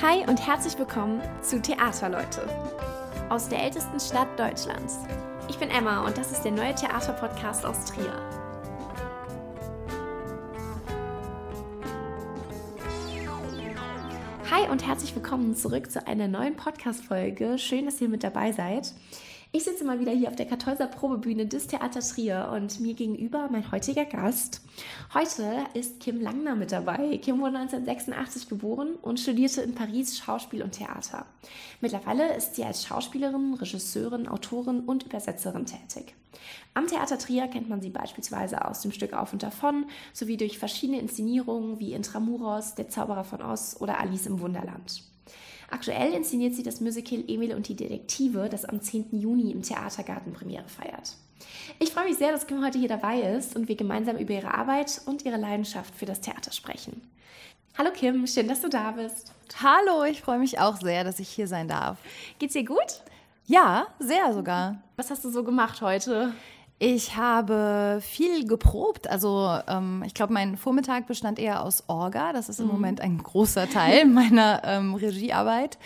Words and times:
Hi 0.00 0.24
und 0.28 0.46
herzlich 0.46 0.78
willkommen 0.78 1.20
zu 1.42 1.60
Theaterleute 1.60 2.48
aus 3.30 3.48
der 3.48 3.64
ältesten 3.64 3.98
Stadt 3.98 4.28
Deutschlands. 4.38 5.00
Ich 5.48 5.58
bin 5.58 5.70
Emma 5.70 6.06
und 6.06 6.16
das 6.16 6.30
ist 6.30 6.42
der 6.42 6.52
neue 6.52 6.72
Theaterpodcast 6.72 7.66
aus 7.66 7.84
Trier. 7.86 8.12
Hi 14.48 14.70
und 14.70 14.86
herzlich 14.86 15.16
willkommen 15.16 15.56
zurück 15.56 15.90
zu 15.90 16.06
einer 16.06 16.28
neuen 16.28 16.54
Podcast-Folge. 16.54 17.58
Schön, 17.58 17.86
dass 17.86 18.00
ihr 18.00 18.08
mit 18.08 18.22
dabei 18.22 18.52
seid. 18.52 18.92
Ich 19.50 19.64
sitze 19.64 19.82
mal 19.82 19.98
wieder 19.98 20.12
hier 20.12 20.28
auf 20.28 20.36
der 20.36 20.44
Kartäuser 20.44 20.86
Probebühne 20.86 21.46
des 21.46 21.68
Theater 21.68 22.00
Trier 22.00 22.50
und 22.54 22.80
mir 22.80 22.92
gegenüber 22.92 23.48
mein 23.50 23.72
heutiger 23.72 24.04
Gast. 24.04 24.60
Heute 25.14 25.64
ist 25.72 26.00
Kim 26.00 26.20
Langner 26.20 26.54
mit 26.54 26.70
dabei. 26.70 27.16
Kim 27.16 27.40
wurde 27.40 27.56
1986 27.56 28.50
geboren 28.50 28.96
und 29.00 29.18
studierte 29.18 29.62
in 29.62 29.74
Paris 29.74 30.18
Schauspiel 30.18 30.62
und 30.62 30.72
Theater. 30.72 31.24
Mittlerweile 31.80 32.36
ist 32.36 32.56
sie 32.56 32.64
als 32.64 32.84
Schauspielerin, 32.84 33.54
Regisseurin, 33.54 34.28
Autorin 34.28 34.80
und 34.80 35.04
Übersetzerin 35.04 35.64
tätig. 35.64 36.14
Am 36.74 36.86
Theater 36.86 37.18
Trier 37.18 37.48
kennt 37.48 37.70
man 37.70 37.80
sie 37.80 37.88
beispielsweise 37.88 38.66
aus 38.66 38.82
dem 38.82 38.92
Stück 38.92 39.14
Auf 39.14 39.32
und 39.32 39.42
Davon 39.42 39.86
sowie 40.12 40.36
durch 40.36 40.58
verschiedene 40.58 41.00
Inszenierungen 41.00 41.80
wie 41.80 41.94
Intramuros, 41.94 42.74
Der 42.74 42.90
Zauberer 42.90 43.24
von 43.24 43.40
Oz 43.40 43.78
oder 43.80 43.98
Alice 43.98 44.26
im 44.26 44.40
Wunderland. 44.40 45.07
Aktuell 45.70 46.14
inszeniert 46.14 46.54
sie 46.54 46.62
das 46.62 46.80
Musical 46.80 47.22
Emil 47.28 47.54
und 47.54 47.68
die 47.68 47.76
Detektive, 47.76 48.48
das 48.48 48.64
am 48.64 48.80
10. 48.80 49.08
Juni 49.12 49.50
im 49.50 49.62
Theatergarten 49.62 50.32
Premiere 50.32 50.66
feiert. 50.66 51.14
Ich 51.78 51.92
freue 51.92 52.04
mich 52.04 52.16
sehr, 52.16 52.32
dass 52.32 52.46
Kim 52.46 52.64
heute 52.64 52.78
hier 52.78 52.88
dabei 52.88 53.20
ist 53.20 53.54
und 53.54 53.68
wir 53.68 53.76
gemeinsam 53.76 54.16
über 54.16 54.32
ihre 54.32 54.54
Arbeit 54.54 55.02
und 55.06 55.24
ihre 55.24 55.36
Leidenschaft 55.36 55.94
für 55.94 56.06
das 56.06 56.20
Theater 56.20 56.52
sprechen. 56.52 57.02
Hallo 57.76 57.90
Kim, 57.92 58.26
schön, 58.26 58.48
dass 58.48 58.62
du 58.62 58.68
da 58.68 58.92
bist. 58.92 59.32
Hallo, 59.62 60.04
ich 60.04 60.22
freue 60.22 60.38
mich 60.38 60.58
auch 60.58 60.76
sehr, 60.80 61.04
dass 61.04 61.20
ich 61.20 61.28
hier 61.28 61.46
sein 61.46 61.68
darf. 61.68 61.98
Geht's 62.38 62.54
dir 62.54 62.64
gut? 62.64 63.02
Ja, 63.46 63.86
sehr 63.98 64.32
sogar. 64.32 64.82
Was 64.96 65.10
hast 65.10 65.24
du 65.24 65.30
so 65.30 65.44
gemacht 65.44 65.80
heute? 65.80 66.32
Ich 66.80 67.16
habe 67.16 68.00
viel 68.00 68.46
geprobt. 68.46 69.10
Also 69.10 69.58
ähm, 69.66 70.04
ich 70.06 70.14
glaube, 70.14 70.32
mein 70.32 70.56
Vormittag 70.56 71.06
bestand 71.06 71.38
eher 71.38 71.64
aus 71.64 71.84
Orga. 71.88 72.32
Das 72.32 72.48
ist 72.48 72.60
im 72.60 72.66
mhm. 72.66 72.72
Moment 72.72 73.00
ein 73.00 73.18
großer 73.18 73.68
Teil 73.68 74.04
meiner 74.06 74.62
ähm, 74.64 74.94
Regiearbeit. 74.94 75.78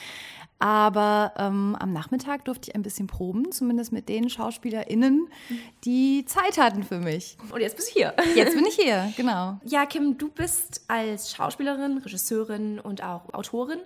Aber 0.58 1.32
ähm, 1.38 1.76
am 1.80 1.92
Nachmittag 1.92 2.44
durfte 2.44 2.70
ich 2.70 2.76
ein 2.76 2.82
bisschen 2.82 3.08
proben, 3.08 3.50
zumindest 3.50 3.90
mit 3.90 4.08
den 4.08 4.30
SchauspielerInnen, 4.30 5.28
die 5.84 6.24
Zeit 6.24 6.56
hatten 6.56 6.84
für 6.84 6.98
mich. 6.98 7.36
Und 7.50 7.60
jetzt 7.60 7.74
bist 7.74 7.90
du 7.90 7.94
hier. 7.98 8.14
Jetzt 8.36 8.54
bin 8.54 8.64
ich 8.64 8.74
hier, 8.80 9.12
genau. 9.16 9.58
Ja, 9.64 9.86
Kim, 9.86 10.18
du 10.18 10.28
bist 10.28 10.82
als 10.86 11.32
Schauspielerin, 11.32 11.98
Regisseurin 11.98 12.78
und 12.78 13.02
auch 13.02 13.34
Autorin 13.34 13.80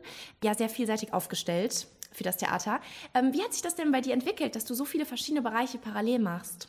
ja 0.45 0.55
sehr 0.55 0.69
vielseitig 0.69 1.15
aufgestellt 1.15 1.87
für 2.13 2.25
das 2.25 2.37
Theater. 2.37 2.81
Ähm, 3.15 3.33
wie 3.33 3.43
hat 3.43 3.55
sich 3.55 3.63
das 3.63 3.75
denn 3.75 3.91
bei 3.91 4.03
dir 4.03 4.13
entwickelt, 4.13 4.55
dass 4.55 4.67
du 4.67 4.75
so 4.75 4.85
viele 4.85 5.07
verschiedene 5.07 5.41
Bereiche 5.41 5.79
parallel 5.79 6.19
machst? 6.19 6.69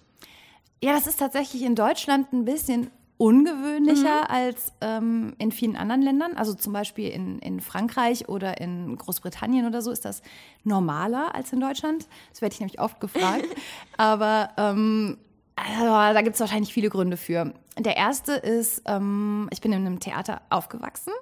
Ja, 0.81 0.94
das 0.94 1.08
ist 1.08 1.20
tatsächlich 1.20 1.64
in 1.64 1.75
Deutschland 1.75 2.31
ein 2.33 2.45
bisschen 2.45 2.92
ungewöhnlicher 3.17 4.22
mhm. 4.22 4.28
als 4.28 4.73
ähm, 4.80 5.34
in 5.39 5.52
vielen 5.52 5.75
anderen 5.75 6.02
Ländern. 6.02 6.38
Also 6.38 6.53
zum 6.53 6.73
Beispiel 6.73 7.09
in, 7.09 7.39
in 7.39 7.59
Frankreich 7.61 8.30
oder 8.30 8.61
in 8.61 8.95
Großbritannien 8.95 9.66
oder 9.66 9.81
so 9.81 9.92
ist 9.92 10.06
das 10.06 10.22
normaler 10.64 11.34
als 11.34 11.52
in 11.52 11.59
Deutschland. 11.59 12.08
Das 12.30 12.42
werde 12.42 12.53
ich 12.53 12.59
nämlich 12.59 12.80
oft 12.80 13.00
gefragt. 13.00 13.47
Aber 13.97 14.52
ähm, 14.58 15.17
also, 15.56 15.86
da 15.86 16.22
gibt 16.22 16.36
es 16.36 16.39
wahrscheinlich 16.39 16.72
viele 16.72 16.89
Gründe 16.89 17.17
für. 17.17 17.52
Der 17.80 17.97
erste 17.97 18.34
ist, 18.34 18.84
ähm, 18.86 19.47
ich 19.52 19.62
bin 19.62 19.73
in 19.73 19.86
einem 19.86 20.00
Theater 20.00 20.41
aufgewachsen 20.52 21.14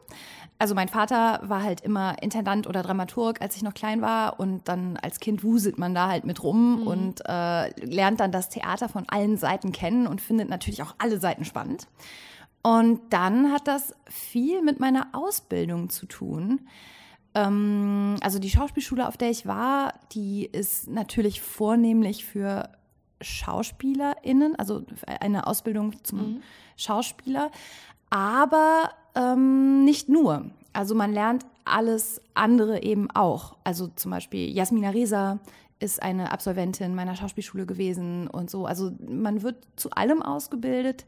also 0.58 0.74
mein 0.74 0.88
Vater 0.88 1.42
war 1.44 1.64
halt 1.64 1.82
immer 1.82 2.22
Intendant 2.22 2.68
oder 2.68 2.82
Dramaturg, 2.82 3.42
als 3.42 3.58
ich 3.58 3.64
noch 3.64 3.74
klein 3.74 4.02
war. 4.02 4.40
Und 4.40 4.68
dann 4.68 4.98
als 4.98 5.20
Kind 5.20 5.44
wuselt 5.44 5.78
man 5.78 5.94
da 5.94 6.08
halt 6.08 6.26
mit 6.26 6.44
rum 6.44 6.82
mhm. 6.82 6.88
und 6.88 7.22
äh, 7.28 7.70
lernt 7.86 8.20
dann 8.20 8.32
das 8.32 8.50
Theater 8.50 8.88
von 8.88 9.06
allen 9.10 9.38
Seiten 9.38 9.72
kennen 9.72 10.08
und 10.08 10.22
findet 10.22 10.50
natürlich 10.50 10.82
auch 10.82 10.96
alle 10.98 11.20
Seiten 11.20 11.44
spannend. 11.44 11.88
Und 12.64 13.02
dann 13.12 13.52
hat 13.52 13.68
das 13.68 13.94
viel 14.10 14.62
mit 14.62 14.80
meiner 14.80 15.10
Ausbildung 15.12 15.90
zu 15.90 16.06
tun. 16.06 16.62
Ähm, 17.34 18.16
also 18.22 18.40
die 18.40 18.50
Schauspielschule, 18.50 19.08
auf 19.08 19.18
der 19.18 19.30
ich 19.30 19.46
war, 19.46 19.94
die 20.14 20.46
ist 20.46 20.90
natürlich 20.90 21.42
vornehmlich 21.42 22.26
für 22.26 22.70
SchauspielerInnen, 23.22 24.56
also 24.56 24.84
eine 25.20 25.48
Ausbildung 25.48 26.04
zum 26.04 26.20
mhm. 26.20 26.42
Schauspieler. 26.78 27.52
Aber 28.10 28.90
ähm, 29.16 29.84
nicht 29.84 30.10
nur. 30.10 30.46
Also 30.74 30.96
man 30.96 31.14
lernt 31.14 31.46
alles 31.64 32.22
andere 32.34 32.84
eben 32.84 33.10
auch. 33.12 33.56
Also 33.64 33.88
zum 33.88 34.12
Beispiel 34.12 34.54
Jasmina 34.56 34.90
Reza 34.90 35.40
ist 35.80 36.02
eine 36.02 36.32
Absolventin 36.32 36.96
meiner 36.96 37.16
Schauspielschule 37.16 37.66
gewesen 37.66 38.28
und 38.28 38.50
so. 38.50 38.66
Also 38.66 38.92
man 39.08 39.42
wird 39.42 39.58
zu 39.76 39.90
allem 39.92 40.22
ausgebildet. 40.22 41.06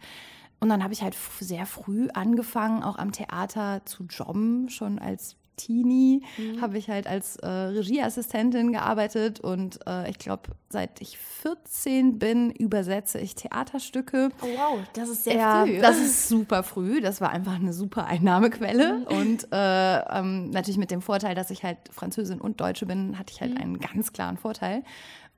Und 0.60 0.70
dann 0.70 0.84
habe 0.84 0.94
ich 0.94 1.04
halt 1.04 1.16
sehr 1.40 1.66
früh 1.66 2.08
angefangen, 2.14 2.82
auch 2.82 2.98
am 2.98 3.12
Theater 3.12 3.82
zu 3.86 4.06
jobben, 4.06 4.70
schon 4.70 4.98
als 4.98 5.36
Teenie 5.58 6.24
mhm. 6.38 6.62
habe 6.62 6.78
ich 6.78 6.90
halt 6.90 7.08
als 7.08 7.36
äh, 7.38 7.48
Regieassistentin 7.48 8.72
gearbeitet 8.72 9.42
und 9.42 9.80
äh, 9.86 10.10
ich 10.10 10.20
glaube, 10.20 10.44
seit 10.70 11.02
ich 11.02 11.18
14 11.18 12.20
bin, 12.20 12.52
übersetze 12.52 13.20
ich 13.20 13.36
Theaterstücke. 13.36 14.30
Oh 14.42 14.46
wow, 14.46 14.80
das 14.94 15.10
ist 15.10 15.26
sehr 15.26 15.36
ja, 15.36 15.66
früh. 15.66 15.80
Das 15.80 15.98
ist 15.98 16.30
super 16.30 16.64
früh. 16.64 17.02
Das 17.02 17.20
war 17.20 17.32
einfach 17.32 17.56
eine 17.56 17.74
super 17.74 18.06
Einnahmequelle. 18.06 19.00
Mhm. 19.00 19.04
Und 19.08 19.48
äh, 19.52 20.00
ähm, 20.00 20.50
natürlich 20.52 20.78
mit 20.78 20.92
dem 20.92 21.02
Vorteil, 21.02 21.36
dass 21.36 21.50
ich 21.50 21.64
halt 21.64 21.78
Französin 21.92 22.40
und 22.40 22.62
Deutsche 22.62 22.86
bin, 22.86 23.18
hatte 23.18 23.34
ich 23.34 23.42
halt 23.42 23.56
mhm. 23.56 23.62
einen 23.62 23.80
ganz 23.80 24.14
klaren 24.14 24.38
Vorteil. 24.38 24.84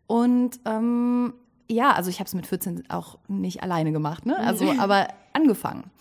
Und 0.07 0.59
ähm, 0.65 1.33
ja, 1.69 1.91
also 1.91 2.09
ich 2.09 2.19
habe 2.19 2.27
es 2.27 2.33
mit 2.33 2.47
14 2.47 2.89
auch 2.89 3.19
nicht 3.27 3.63
alleine 3.63 3.91
gemacht, 3.91 4.25
ne? 4.25 4.37
Also, 4.37 4.65
mhm. 4.65 4.79
aber 4.79 5.07
angefangen. 5.33 5.91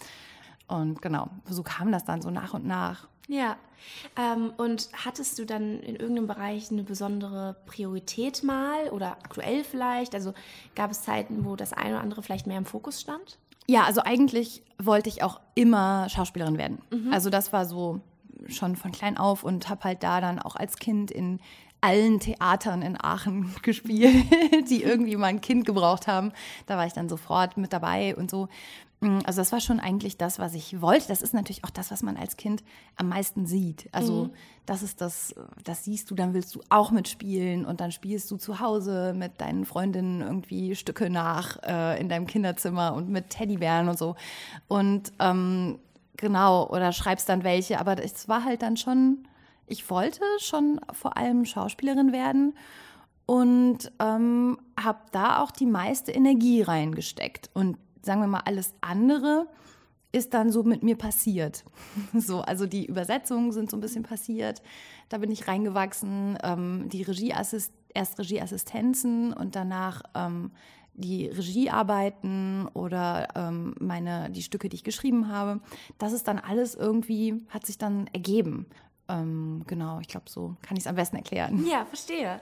Und 0.68 1.02
genau, 1.02 1.28
so 1.48 1.62
kam 1.62 1.90
das 1.92 2.04
dann 2.04 2.22
so 2.22 2.30
nach 2.30 2.54
und 2.54 2.66
nach. 2.66 3.08
Ja. 3.26 3.56
Ähm, 4.16 4.52
und 4.56 4.88
hattest 5.04 5.38
du 5.38 5.44
dann 5.44 5.80
in 5.80 5.96
irgendeinem 5.96 6.26
Bereich 6.26 6.70
eine 6.70 6.82
besondere 6.82 7.56
Priorität 7.66 8.42
mal 8.42 8.88
oder 8.90 9.12
aktuell 9.12 9.64
vielleicht? 9.64 10.14
Also 10.14 10.34
gab 10.74 10.90
es 10.90 11.02
Zeiten, 11.02 11.44
wo 11.44 11.56
das 11.56 11.72
eine 11.72 11.94
oder 11.94 12.00
andere 12.00 12.22
vielleicht 12.22 12.46
mehr 12.46 12.58
im 12.58 12.64
Fokus 12.64 13.00
stand? 13.00 13.38
Ja, 13.66 13.84
also 13.84 14.00
eigentlich 14.02 14.62
wollte 14.78 15.10
ich 15.10 15.22
auch 15.22 15.40
immer 15.54 16.08
Schauspielerin 16.08 16.58
werden. 16.58 16.78
Mhm. 16.90 17.12
Also 17.12 17.28
das 17.28 17.52
war 17.52 17.66
so 17.66 18.00
schon 18.48 18.76
von 18.76 18.92
klein 18.92 19.18
auf 19.18 19.44
und 19.44 19.68
habe 19.68 19.84
halt 19.84 20.02
da 20.02 20.20
dann 20.20 20.38
auch 20.38 20.56
als 20.56 20.76
Kind 20.76 21.10
in 21.10 21.40
allen 21.80 22.18
Theatern 22.18 22.82
in 22.82 22.96
Aachen 23.00 23.54
gespielt, 23.62 24.24
die 24.70 24.82
irgendwie 24.82 25.16
mal 25.16 25.28
ein 25.28 25.40
Kind 25.40 25.64
gebraucht 25.64 26.06
haben. 26.06 26.32
Da 26.66 26.76
war 26.76 26.86
ich 26.86 26.92
dann 26.92 27.08
sofort 27.08 27.56
mit 27.56 27.72
dabei 27.72 28.16
und 28.16 28.30
so. 28.30 28.48
Mm, 29.00 29.18
also 29.24 29.40
das 29.40 29.52
war 29.52 29.60
schon 29.60 29.80
eigentlich 29.80 30.16
das, 30.16 30.38
was 30.38 30.54
ich 30.54 30.80
wollte. 30.80 31.08
Das 31.08 31.22
ist 31.22 31.34
natürlich 31.34 31.64
auch 31.64 31.70
das, 31.70 31.90
was 31.90 32.02
man 32.02 32.16
als 32.16 32.36
Kind 32.36 32.62
am 32.96 33.08
meisten 33.08 33.46
sieht. 33.46 33.88
Also 33.92 34.24
mhm. 34.24 34.30
das 34.66 34.82
ist 34.82 35.00
das, 35.00 35.34
das 35.64 35.84
siehst 35.84 36.10
du, 36.10 36.14
dann 36.14 36.34
willst 36.34 36.54
du 36.54 36.60
auch 36.68 36.90
mitspielen 36.90 37.64
und 37.64 37.80
dann 37.80 37.92
spielst 37.92 38.30
du 38.30 38.36
zu 38.36 38.60
Hause 38.60 39.14
mit 39.14 39.40
deinen 39.40 39.64
Freundinnen 39.64 40.20
irgendwie 40.20 40.74
Stücke 40.74 41.10
nach 41.10 41.62
äh, 41.62 42.00
in 42.00 42.08
deinem 42.08 42.26
Kinderzimmer 42.26 42.94
und 42.94 43.08
mit 43.08 43.30
Teddybären 43.30 43.88
und 43.88 43.98
so. 43.98 44.16
Und 44.66 45.12
ähm, 45.20 45.78
genau, 46.16 46.68
oder 46.68 46.92
schreibst 46.92 47.28
dann 47.28 47.44
welche. 47.44 47.80
Aber 47.80 48.02
es 48.02 48.28
war 48.28 48.44
halt 48.44 48.62
dann 48.62 48.76
schon, 48.76 49.28
ich 49.66 49.88
wollte 49.90 50.22
schon 50.38 50.80
vor 50.92 51.16
allem 51.16 51.44
Schauspielerin 51.44 52.12
werden 52.12 52.54
und 53.26 53.92
ähm, 54.00 54.58
habe 54.82 55.00
da 55.12 55.42
auch 55.42 55.50
die 55.50 55.66
meiste 55.66 56.12
Energie 56.12 56.62
reingesteckt. 56.62 57.50
Und 57.52 57.76
sagen 58.02 58.20
wir 58.20 58.28
mal, 58.28 58.42
alles 58.44 58.74
andere 58.80 59.46
ist 60.10 60.32
dann 60.34 60.50
so 60.50 60.62
mit 60.62 60.82
mir 60.82 60.96
passiert. 60.96 61.64
So, 62.14 62.40
also 62.40 62.66
die 62.66 62.86
Übersetzungen 62.86 63.52
sind 63.52 63.70
so 63.70 63.76
ein 63.76 63.80
bisschen 63.80 64.02
passiert. 64.02 64.62
Da 65.08 65.18
bin 65.18 65.30
ich 65.30 65.46
reingewachsen. 65.48 66.38
Ähm, 66.42 66.88
die 66.88 67.02
Regieassist 67.02 67.72
erst 67.94 68.18
Regieassistenzen 68.18 69.32
und 69.32 69.56
danach 69.56 70.02
ähm, 70.14 70.50
die 70.94 71.26
Regiearbeiten 71.26 72.68
oder 72.74 73.28
ähm, 73.34 73.74
meine 73.78 74.30
die 74.30 74.42
Stücke, 74.42 74.68
die 74.68 74.76
ich 74.76 74.84
geschrieben 74.84 75.28
habe. 75.28 75.60
Das 75.98 76.12
ist 76.12 76.26
dann 76.26 76.38
alles 76.38 76.74
irgendwie 76.74 77.46
hat 77.50 77.66
sich 77.66 77.78
dann 77.78 78.08
ergeben. 78.12 78.66
Ähm, 79.08 79.62
genau, 79.66 80.00
ich 80.00 80.08
glaube, 80.08 80.28
so 80.28 80.56
kann 80.62 80.76
ich 80.76 80.84
es 80.84 80.86
am 80.86 80.96
besten 80.96 81.16
erklären. 81.16 81.66
Ja, 81.66 81.84
verstehe. 81.84 82.40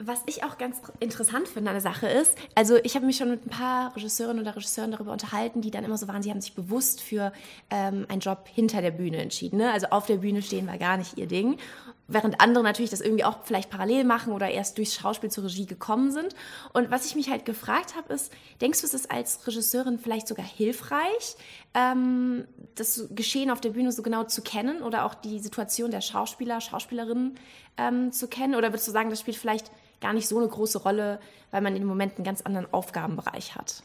Was 0.00 0.22
ich 0.26 0.44
auch 0.44 0.58
ganz 0.58 0.80
interessant 1.00 1.48
finde 1.48 1.70
an 1.70 1.74
der 1.74 1.80
Sache 1.80 2.06
ist, 2.06 2.38
also 2.54 2.76
ich 2.84 2.94
habe 2.94 3.04
mich 3.04 3.16
schon 3.16 3.30
mit 3.30 3.44
ein 3.44 3.50
paar 3.50 3.96
Regisseurinnen 3.96 4.40
oder 4.40 4.54
Regisseuren 4.54 4.92
darüber 4.92 5.10
unterhalten, 5.10 5.60
die 5.60 5.72
dann 5.72 5.82
immer 5.82 5.98
so 5.98 6.06
waren, 6.06 6.22
sie 6.22 6.30
haben 6.30 6.40
sich 6.40 6.54
bewusst 6.54 7.00
für 7.00 7.32
ähm, 7.68 8.06
einen 8.08 8.20
Job 8.20 8.46
hinter 8.46 8.80
der 8.80 8.92
Bühne 8.92 9.16
entschieden. 9.16 9.58
Ne? 9.58 9.72
Also 9.72 9.88
auf 9.88 10.06
der 10.06 10.18
Bühne 10.18 10.40
stehen 10.40 10.68
war 10.68 10.78
gar 10.78 10.98
nicht 10.98 11.18
ihr 11.18 11.26
Ding. 11.26 11.58
während 12.06 12.40
andere 12.40 12.62
natürlich 12.64 12.90
das 12.90 13.00
irgendwie 13.00 13.24
auch 13.24 13.44
vielleicht 13.44 13.70
parallel 13.70 14.04
machen 14.04 14.32
oder 14.32 14.48
erst 14.48 14.78
durchs 14.78 14.94
Schauspiel 14.94 15.30
zur 15.30 15.44
Regie 15.44 15.66
gekommen 15.66 16.10
sind. 16.12 16.34
Und 16.72 16.92
was 16.92 17.04
ich 17.04 17.16
mich 17.16 17.28
halt 17.28 17.44
gefragt 17.44 17.96
habe, 17.96 18.14
ist, 18.14 18.32
denkst 18.60 18.80
du, 18.80 18.86
es 18.86 18.94
ist 18.94 19.10
als 19.10 19.46
Regisseurin 19.46 19.98
vielleicht 19.98 20.28
sogar 20.28 20.46
hilfreich, 20.46 21.36
ähm, 21.74 22.46
das 22.76 23.08
Geschehen 23.10 23.50
auf 23.50 23.60
der 23.60 23.70
Bühne 23.70 23.90
so 23.92 24.02
genau 24.02 24.24
zu 24.24 24.42
kennen 24.42 24.82
oder 24.82 25.04
auch 25.04 25.14
die 25.14 25.40
Situation 25.40 25.90
der 25.90 26.00
Schauspieler, 26.00 26.60
Schauspielerinnen 26.60 27.36
ähm, 27.76 28.12
zu 28.12 28.28
kennen? 28.28 28.54
Oder 28.54 28.68
würdest 28.68 28.88
du 28.88 28.92
sagen, 28.92 29.10
das 29.10 29.20
spielt 29.20 29.36
vielleicht 29.36 29.70
gar 30.00 30.12
nicht 30.12 30.28
so 30.28 30.38
eine 30.38 30.48
große 30.48 30.78
Rolle, 30.78 31.20
weil 31.50 31.60
man 31.60 31.74
in 31.74 31.82
dem 31.82 31.88
Moment 31.88 32.16
einen 32.16 32.24
ganz 32.24 32.42
anderen 32.42 32.72
Aufgabenbereich 32.72 33.54
hat? 33.54 33.82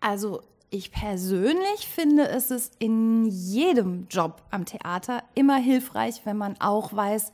Also 0.00 0.42
ich 0.70 0.90
persönlich 0.90 1.86
finde, 1.86 2.28
es 2.28 2.50
ist 2.50 2.74
in 2.78 3.26
jedem 3.26 4.06
Job 4.08 4.42
am 4.50 4.64
Theater 4.64 5.22
immer 5.34 5.56
hilfreich, 5.56 6.22
wenn 6.24 6.38
man 6.38 6.58
auch 6.60 6.92
weiß, 6.94 7.32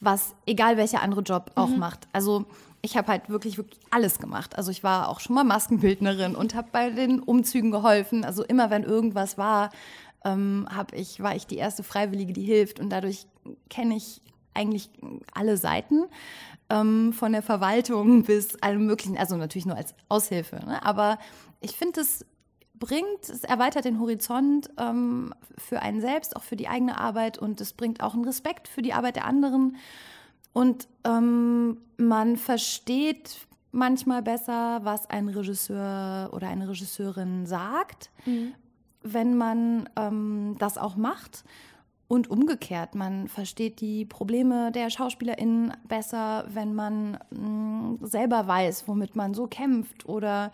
was, 0.00 0.34
egal 0.46 0.76
welcher 0.76 1.02
andere 1.02 1.22
Job 1.22 1.50
auch 1.56 1.68
mhm. 1.68 1.78
macht. 1.78 2.06
Also 2.12 2.44
ich 2.82 2.96
habe 2.96 3.08
halt 3.08 3.28
wirklich, 3.28 3.58
wirklich 3.58 3.80
alles 3.90 4.18
gemacht. 4.20 4.56
Also 4.56 4.70
ich 4.70 4.84
war 4.84 5.08
auch 5.08 5.20
schon 5.20 5.34
mal 5.34 5.44
Maskenbildnerin 5.44 6.36
und 6.36 6.54
habe 6.54 6.68
bei 6.70 6.90
den 6.90 7.20
Umzügen 7.20 7.70
geholfen. 7.70 8.24
Also 8.24 8.44
immer 8.44 8.70
wenn 8.70 8.84
irgendwas 8.84 9.36
war, 9.36 9.70
ähm, 10.24 10.68
ich, 10.92 11.20
war 11.20 11.34
ich 11.34 11.46
die 11.46 11.56
erste 11.56 11.82
Freiwillige, 11.82 12.32
die 12.32 12.44
hilft. 12.44 12.78
Und 12.78 12.90
dadurch 12.90 13.26
kenne 13.68 13.96
ich 13.96 14.20
eigentlich 14.54 14.90
alle 15.34 15.56
Seiten. 15.56 16.04
Ähm, 16.70 17.12
von 17.14 17.32
der 17.32 17.42
Verwaltung 17.42 18.22
bis 18.24 18.56
allem 18.56 18.86
möglichen, 18.86 19.16
also 19.16 19.36
natürlich 19.36 19.66
nur 19.66 19.76
als 19.76 19.94
Aushilfe. 20.08 20.56
Ne? 20.56 20.84
Aber 20.84 21.18
ich 21.60 21.76
finde 21.76 22.00
es 22.02 22.26
bringt, 22.78 23.28
es 23.28 23.44
erweitert 23.44 23.84
den 23.84 24.00
Horizont 24.00 24.70
ähm, 24.78 25.34
für 25.56 25.80
einen 25.82 26.00
selbst, 26.00 26.36
auch 26.36 26.42
für 26.42 26.56
die 26.56 26.68
eigene 26.68 26.98
Arbeit 26.98 27.38
und 27.38 27.60
es 27.60 27.72
bringt 27.72 28.02
auch 28.02 28.14
einen 28.14 28.24
Respekt 28.24 28.68
für 28.68 28.82
die 28.82 28.92
Arbeit 28.92 29.16
der 29.16 29.24
anderen. 29.24 29.76
Und 30.52 30.88
ähm, 31.04 31.78
man 31.96 32.36
versteht 32.36 33.46
manchmal 33.70 34.22
besser, 34.22 34.80
was 34.82 35.08
ein 35.10 35.28
Regisseur 35.28 36.30
oder 36.32 36.48
eine 36.48 36.68
Regisseurin 36.68 37.46
sagt, 37.46 38.10
mhm. 38.24 38.54
wenn 39.02 39.36
man 39.36 39.88
ähm, 39.96 40.56
das 40.58 40.78
auch 40.78 40.96
macht. 40.96 41.44
Und 42.08 42.30
umgekehrt, 42.30 42.94
man 42.94 43.28
versteht 43.28 43.82
die 43.82 44.06
Probleme 44.06 44.72
der 44.72 44.88
SchauspielerInnen 44.88 45.74
besser, 45.86 46.46
wenn 46.48 46.74
man 46.74 47.18
mh, 47.30 47.38
mm, 47.38 47.98
selber 48.02 48.46
weiß, 48.46 48.88
womit 48.88 49.14
man 49.14 49.34
so 49.34 49.46
kämpft 49.46 50.08
oder 50.08 50.50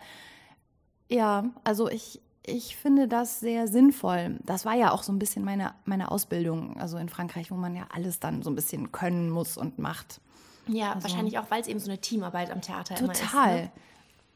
ja, 1.07 1.45
also 1.63 1.89
ich, 1.89 2.21
ich 2.45 2.75
finde 2.75 3.07
das 3.07 3.39
sehr 3.39 3.67
sinnvoll. 3.67 4.37
Das 4.43 4.65
war 4.65 4.73
ja 4.73 4.91
auch 4.91 5.03
so 5.03 5.13
ein 5.13 5.19
bisschen 5.19 5.45
meine, 5.45 5.73
meine 5.85 6.11
Ausbildung, 6.11 6.77
also 6.77 6.97
in 6.97 7.09
Frankreich, 7.09 7.51
wo 7.51 7.55
man 7.55 7.75
ja 7.75 7.87
alles 7.93 8.19
dann 8.19 8.41
so 8.41 8.49
ein 8.49 8.55
bisschen 8.55 8.91
können 8.91 9.29
muss 9.29 9.57
und 9.57 9.79
macht. 9.79 10.19
Ja, 10.67 10.93
also, 10.93 11.03
wahrscheinlich 11.07 11.37
auch, 11.37 11.49
weil 11.49 11.61
es 11.61 11.67
eben 11.67 11.79
so 11.79 11.89
eine 11.89 11.99
Teamarbeit 11.99 12.51
am 12.51 12.61
Theater 12.61 12.95
total. 12.95 13.03
immer 13.03 13.13
ist. 13.13 13.21
Total. 13.21 13.61
Ne? 13.63 13.71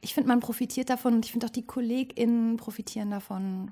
Ich 0.01 0.13
finde, 0.13 0.30
man 0.30 0.39
profitiert 0.39 0.89
davon 0.89 1.15
und 1.15 1.25
ich 1.25 1.31
finde 1.31 1.48
auch 1.48 1.51
die 1.51 1.65
KollegInnen 1.65 2.57
profitieren 2.57 3.12
davon. 3.12 3.72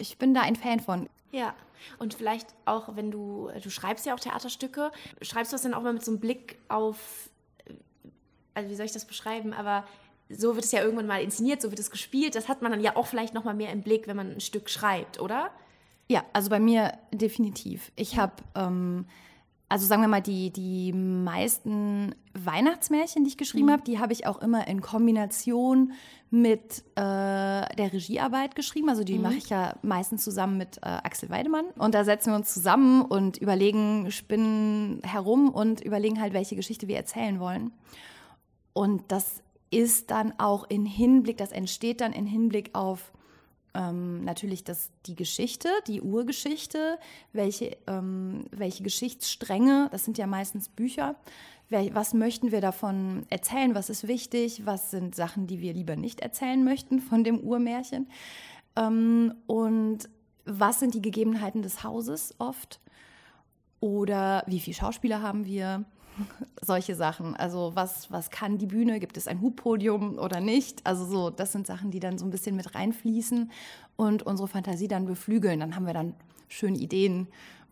Ich 0.00 0.18
bin 0.18 0.34
da 0.34 0.40
ein 0.40 0.56
Fan 0.56 0.80
von. 0.80 1.08
Ja, 1.30 1.54
und 1.98 2.14
vielleicht 2.14 2.48
auch, 2.64 2.96
wenn 2.96 3.10
du, 3.10 3.50
du 3.62 3.70
schreibst 3.70 4.06
ja 4.06 4.14
auch 4.14 4.20
Theaterstücke, 4.20 4.90
schreibst 5.22 5.52
du 5.52 5.54
das 5.54 5.62
dann 5.62 5.74
auch 5.74 5.82
mal 5.82 5.92
mit 5.92 6.04
so 6.04 6.10
einem 6.10 6.20
Blick 6.20 6.58
auf, 6.68 7.30
also 8.54 8.70
wie 8.70 8.74
soll 8.74 8.86
ich 8.86 8.92
das 8.92 9.04
beschreiben, 9.04 9.52
aber 9.52 9.84
so 10.28 10.54
wird 10.54 10.64
es 10.64 10.72
ja 10.72 10.82
irgendwann 10.82 11.06
mal 11.06 11.22
inszeniert, 11.22 11.60
so 11.60 11.70
wird 11.70 11.80
es 11.80 11.90
gespielt. 11.90 12.34
Das 12.34 12.48
hat 12.48 12.62
man 12.62 12.72
dann 12.72 12.80
ja 12.80 12.96
auch 12.96 13.06
vielleicht 13.06 13.34
noch 13.34 13.44
mal 13.44 13.54
mehr 13.54 13.72
im 13.72 13.82
Blick, 13.82 14.06
wenn 14.06 14.16
man 14.16 14.32
ein 14.32 14.40
Stück 14.40 14.70
schreibt, 14.70 15.20
oder? 15.20 15.50
Ja, 16.08 16.24
also 16.32 16.50
bei 16.50 16.60
mir 16.60 16.98
definitiv. 17.12 17.92
Ich 17.96 18.16
habe, 18.16 18.32
ähm, 18.54 19.06
also 19.70 19.86
sagen 19.86 20.02
wir 20.02 20.08
mal, 20.08 20.20
die, 20.20 20.50
die 20.50 20.92
meisten 20.92 22.16
Weihnachtsmärchen, 22.34 23.22
die 23.22 23.30
ich 23.30 23.36
geschrieben 23.36 23.66
mhm. 23.66 23.72
habe, 23.72 23.82
die 23.84 24.00
habe 24.00 24.12
ich 24.12 24.26
auch 24.26 24.42
immer 24.42 24.66
in 24.66 24.80
Kombination 24.80 25.92
mit 26.28 26.82
äh, 26.96 26.96
der 26.96 27.92
Regiearbeit 27.92 28.56
geschrieben. 28.56 28.88
Also 28.88 29.04
die 29.04 29.14
mhm. 29.14 29.22
mache 29.22 29.34
ich 29.34 29.48
ja 29.48 29.76
meistens 29.82 30.24
zusammen 30.24 30.58
mit 30.58 30.78
äh, 30.78 30.80
Axel 30.86 31.30
Weidemann. 31.30 31.66
Und 31.78 31.94
da 31.94 32.04
setzen 32.04 32.32
wir 32.32 32.36
uns 32.36 32.52
zusammen 32.52 33.02
und 33.02 33.38
überlegen, 33.38 34.10
spinnen 34.10 35.02
herum 35.04 35.50
und 35.50 35.80
überlegen 35.82 36.20
halt, 36.20 36.32
welche 36.32 36.56
Geschichte 36.56 36.88
wir 36.88 36.96
erzählen 36.96 37.38
wollen. 37.38 37.70
Und 38.72 39.04
das 39.12 39.40
ist 39.70 40.10
dann 40.10 40.34
auch 40.38 40.68
in 40.68 40.84
Hinblick, 40.84 41.36
das 41.36 41.52
entsteht 41.52 42.00
dann 42.00 42.12
in 42.12 42.26
Hinblick 42.26 42.70
auf 42.72 43.12
ähm, 43.74 44.24
natürlich 44.24 44.64
das, 44.64 44.90
die 45.06 45.14
Geschichte, 45.14 45.68
die 45.86 46.00
Urgeschichte, 46.00 46.98
welche, 47.32 47.76
ähm, 47.86 48.44
welche 48.50 48.82
Geschichtsstränge, 48.82 49.88
das 49.92 50.04
sind 50.04 50.18
ja 50.18 50.26
meistens 50.26 50.68
Bücher, 50.68 51.16
wer, 51.68 51.94
was 51.94 52.14
möchten 52.14 52.52
wir 52.52 52.60
davon 52.60 53.26
erzählen, 53.30 53.74
was 53.74 53.90
ist 53.90 54.06
wichtig, 54.08 54.66
was 54.66 54.90
sind 54.90 55.14
Sachen, 55.14 55.46
die 55.46 55.60
wir 55.60 55.72
lieber 55.72 55.96
nicht 55.96 56.20
erzählen 56.20 56.62
möchten 56.62 57.00
von 57.00 57.24
dem 57.24 57.38
Urmärchen? 57.40 58.08
Ähm, 58.76 59.34
und 59.46 60.08
was 60.44 60.80
sind 60.80 60.94
die 60.94 61.02
Gegebenheiten 61.02 61.62
des 61.62 61.84
Hauses 61.84 62.34
oft? 62.38 62.80
Oder 63.78 64.42
wie 64.46 64.60
viele 64.60 64.76
Schauspieler 64.76 65.22
haben 65.22 65.46
wir 65.46 65.84
solche 66.60 66.94
Sachen. 66.94 67.36
Also 67.36 67.72
was, 67.74 68.10
was 68.10 68.30
kann 68.30 68.58
die 68.58 68.66
Bühne? 68.66 69.00
Gibt 69.00 69.16
es 69.16 69.28
ein 69.28 69.40
Hubpodium 69.40 70.18
oder 70.18 70.40
nicht? 70.40 70.86
Also 70.86 71.04
so, 71.04 71.30
das 71.30 71.52
sind 71.52 71.66
Sachen, 71.66 71.90
die 71.90 72.00
dann 72.00 72.18
so 72.18 72.26
ein 72.26 72.30
bisschen 72.30 72.56
mit 72.56 72.74
reinfließen 72.74 73.50
und 73.96 74.22
unsere 74.22 74.48
Fantasie 74.48 74.88
dann 74.88 75.06
beflügeln. 75.06 75.60
Dann 75.60 75.76
haben 75.76 75.86
wir 75.86 75.94
dann 75.94 76.14
schöne 76.48 76.78
Ideen 76.78 77.28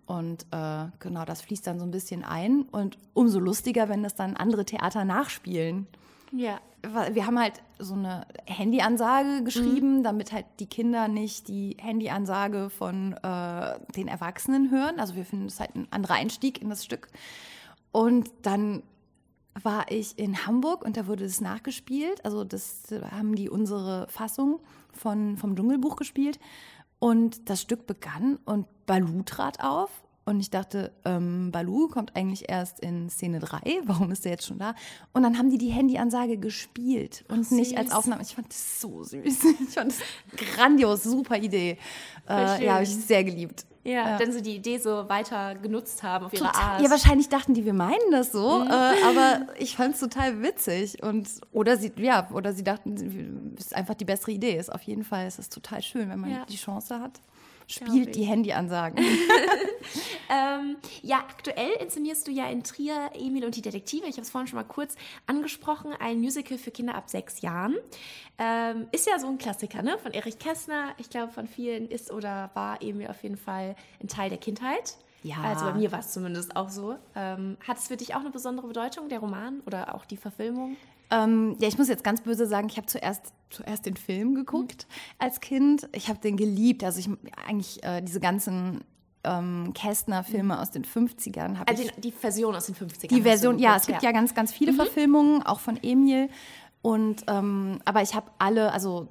und 0.08 0.46
äh, 0.52 0.86
genau, 1.00 1.26
das 1.26 1.42
fließt 1.42 1.66
dann 1.66 1.78
so 1.78 1.84
ein 1.84 1.90
bisschen 1.90 2.24
ein. 2.24 2.62
Und 2.62 2.96
umso 3.12 3.38
lustiger, 3.38 3.90
wenn 3.90 4.02
das 4.02 4.14
dann 4.14 4.36
andere 4.36 4.64
Theater 4.64 5.04
nachspielen. 5.04 5.86
Ja. 6.32 6.60
Wir 7.12 7.26
haben 7.26 7.38
halt 7.38 7.54
so 7.78 7.94
eine 7.94 8.24
Handyansage 8.46 9.42
geschrieben, 9.42 9.98
mhm. 9.98 10.02
damit 10.04 10.32
halt 10.32 10.46
die 10.60 10.66
Kinder 10.66 11.08
nicht 11.08 11.48
die 11.48 11.76
Handyansage 11.78 12.70
von 12.70 13.12
äh, 13.14 13.78
den 13.96 14.08
Erwachsenen 14.08 14.70
hören. 14.70 14.98
Also 14.98 15.14
wir 15.14 15.26
finden 15.26 15.46
es 15.46 15.60
halt 15.60 15.74
ein 15.74 15.88
anderer 15.90 16.14
Einstieg 16.14 16.62
in 16.62 16.70
das 16.70 16.84
Stück. 16.84 17.08
Und 17.92 18.30
dann 18.42 18.82
war 19.62 19.90
ich 19.90 20.18
in 20.18 20.46
Hamburg 20.46 20.84
und 20.84 20.96
da 20.96 21.06
wurde 21.06 21.24
es 21.24 21.40
nachgespielt. 21.40 22.24
Also 22.24 22.44
das 22.44 22.82
haben 23.10 23.34
die 23.34 23.48
unsere 23.48 24.06
Fassung 24.08 24.60
von, 24.92 25.36
vom 25.36 25.56
Dschungelbuch 25.56 25.96
gespielt. 25.96 26.38
Und 26.98 27.48
das 27.48 27.60
Stück 27.60 27.86
begann 27.86 28.38
und 28.44 28.66
Balu 28.86 29.22
trat 29.22 29.60
auf. 29.60 29.90
Und 30.24 30.40
ich 30.40 30.50
dachte, 30.50 30.92
ähm, 31.06 31.50
Balu 31.52 31.88
kommt 31.88 32.14
eigentlich 32.14 32.50
erst 32.50 32.80
in 32.80 33.08
Szene 33.08 33.38
3. 33.38 33.80
Warum 33.84 34.10
ist 34.10 34.26
der 34.26 34.32
jetzt 34.32 34.46
schon 34.46 34.58
da? 34.58 34.74
Und 35.14 35.22
dann 35.22 35.38
haben 35.38 35.48
die 35.48 35.56
die 35.56 35.70
Handyansage 35.70 36.36
gespielt 36.36 37.24
und 37.28 37.46
Ach, 37.46 37.50
nicht 37.50 37.78
als 37.78 37.92
Aufnahme. 37.92 38.20
Ich 38.20 38.34
fand 38.34 38.50
das 38.50 38.80
so 38.80 39.02
süß. 39.02 39.24
Ich 39.60 39.74
fand 39.74 39.92
das 39.92 40.00
grandios, 40.36 41.04
super 41.04 41.38
Idee. 41.38 41.78
Äh, 42.28 42.64
ja, 42.64 42.74
habe 42.74 42.82
ich 42.82 42.94
sehr 42.94 43.24
geliebt. 43.24 43.64
Ja, 43.88 44.10
ja, 44.10 44.18
dann 44.18 44.32
sie 44.32 44.42
die 44.42 44.56
Idee 44.56 44.76
so 44.76 45.08
weiter 45.08 45.54
genutzt 45.54 46.02
haben 46.02 46.26
auf 46.26 46.32
ihre 46.34 46.44
total, 46.44 46.62
Art. 46.62 46.82
Ja, 46.82 46.90
wahrscheinlich 46.90 47.30
dachten 47.30 47.54
die, 47.54 47.64
wir 47.64 47.72
meinen 47.72 48.10
das 48.10 48.32
so, 48.32 48.60
mhm. 48.60 48.70
äh, 48.70 48.72
aber 49.06 49.46
ich 49.58 49.76
fand 49.76 49.94
es 49.94 50.00
total 50.00 50.42
witzig. 50.42 51.02
Und, 51.02 51.28
oder 51.52 51.78
sie, 51.78 51.92
ja, 51.96 52.28
oder 52.32 52.52
sie 52.52 52.64
dachten, 52.64 53.54
es 53.58 53.66
ist 53.66 53.74
einfach 53.74 53.94
die 53.94 54.04
bessere 54.04 54.32
Idee. 54.32 54.56
Ist 54.56 54.70
auf 54.70 54.82
jeden 54.82 55.04
Fall 55.04 55.26
ist 55.26 55.38
es 55.38 55.48
total 55.48 55.82
schön, 55.82 56.10
wenn 56.10 56.20
man 56.20 56.30
ja. 56.30 56.44
die 56.46 56.56
Chance 56.56 57.00
hat 57.00 57.20
spielt 57.68 58.16
die 58.16 58.24
Handyansagen. 58.24 58.98
ähm, 60.30 60.76
ja, 61.02 61.18
aktuell 61.18 61.70
inszenierst 61.80 62.26
du 62.26 62.30
ja 62.30 62.48
in 62.48 62.64
Trier 62.64 63.10
Emil 63.14 63.44
und 63.44 63.54
die 63.54 63.62
Detektive. 63.62 64.06
Ich 64.06 64.14
habe 64.14 64.22
es 64.22 64.30
vorhin 64.30 64.48
schon 64.48 64.58
mal 64.58 64.64
kurz 64.64 64.96
angesprochen. 65.26 65.92
Ein 65.98 66.20
Musical 66.20 66.58
für 66.58 66.70
Kinder 66.70 66.94
ab 66.94 67.08
sechs 67.08 67.42
Jahren. 67.42 67.76
Ähm, 68.38 68.88
ist 68.92 69.06
ja 69.06 69.18
so 69.18 69.28
ein 69.28 69.38
Klassiker, 69.38 69.82
ne? 69.82 69.98
Von 69.98 70.12
Erich 70.12 70.38
Kästner. 70.38 70.94
Ich 70.98 71.10
glaube, 71.10 71.32
von 71.32 71.46
vielen 71.46 71.88
ist 71.88 72.10
oder 72.10 72.50
war 72.54 72.82
Emil 72.82 73.08
auf 73.08 73.22
jeden 73.22 73.36
Fall 73.36 73.76
ein 74.02 74.08
Teil 74.08 74.30
der 74.30 74.38
Kindheit. 74.38 74.96
Ja. 75.22 75.36
Also 75.42 75.66
bei 75.66 75.74
mir 75.74 75.92
war 75.92 75.98
es 76.00 76.10
zumindest 76.12 76.56
auch 76.56 76.70
so. 76.70 76.96
Ähm, 77.14 77.56
hat 77.66 77.78
es 77.78 77.88
für 77.88 77.96
dich 77.96 78.14
auch 78.14 78.20
eine 78.20 78.30
besondere 78.30 78.66
Bedeutung, 78.66 79.08
der 79.08 79.18
Roman 79.18 79.60
oder 79.66 79.94
auch 79.94 80.04
die 80.04 80.16
Verfilmung? 80.16 80.76
Ähm, 81.10 81.56
ja, 81.58 81.68
ich 81.68 81.78
muss 81.78 81.88
jetzt 81.88 82.04
ganz 82.04 82.20
böse 82.20 82.46
sagen, 82.46 82.68
ich 82.68 82.76
habe 82.76 82.86
zuerst, 82.86 83.32
zuerst 83.50 83.86
den 83.86 83.96
Film 83.96 84.34
geguckt 84.34 84.86
mhm. 84.88 85.14
als 85.18 85.40
Kind. 85.40 85.88
Ich 85.92 86.08
habe 86.08 86.18
den 86.20 86.36
geliebt. 86.36 86.84
Also 86.84 87.00
ich 87.00 87.08
eigentlich 87.46 87.82
äh, 87.82 88.02
diese 88.02 88.20
ganzen 88.20 88.84
ähm, 89.24 89.72
Kästner-Filme 89.74 90.54
mhm. 90.54 90.60
aus 90.60 90.70
den 90.70 90.84
50ern 90.84 91.58
habe 91.58 91.68
also 91.68 91.82
ich. 91.82 91.92
die 91.92 92.12
Version 92.12 92.54
aus 92.54 92.66
den 92.66 92.74
50ern. 92.74 93.08
Die 93.08 93.22
Version, 93.22 93.58
ja, 93.58 93.76
es 93.76 93.86
gibt 93.86 94.02
ja, 94.02 94.10
ja 94.10 94.12
ganz, 94.12 94.34
ganz 94.34 94.52
viele 94.52 94.72
mhm. 94.72 94.76
Verfilmungen, 94.76 95.42
auch 95.42 95.60
von 95.60 95.78
Emil. 95.82 96.28
Und 96.82 97.24
ähm, 97.26 97.80
aber 97.84 98.02
ich 98.02 98.14
habe 98.14 98.30
alle, 98.38 98.72
also 98.72 99.08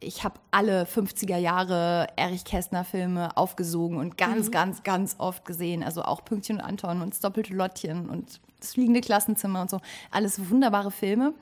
ich 0.00 0.24
habe 0.24 0.40
alle 0.50 0.84
50er 0.84 1.36
Jahre 1.36 2.08
Erich 2.16 2.44
Kästner 2.44 2.84
Filme 2.84 3.36
aufgesogen 3.36 3.98
und 3.98 4.18
ganz, 4.18 4.46
mhm. 4.46 4.50
ganz, 4.52 4.82
ganz 4.82 5.16
oft 5.18 5.44
gesehen. 5.44 5.82
Also 5.82 6.02
auch 6.02 6.24
Pünktchen 6.24 6.56
und 6.56 6.62
Anton 6.62 7.02
und 7.02 7.14
das 7.14 7.20
doppelte 7.20 7.54
Lottchen 7.54 8.08
und 8.08 8.40
das 8.60 8.72
fliegende 8.72 9.00
Klassenzimmer 9.00 9.60
und 9.60 9.70
so. 9.70 9.80
Alles 10.10 10.50
wunderbare 10.50 10.90
Filme. 10.90 11.34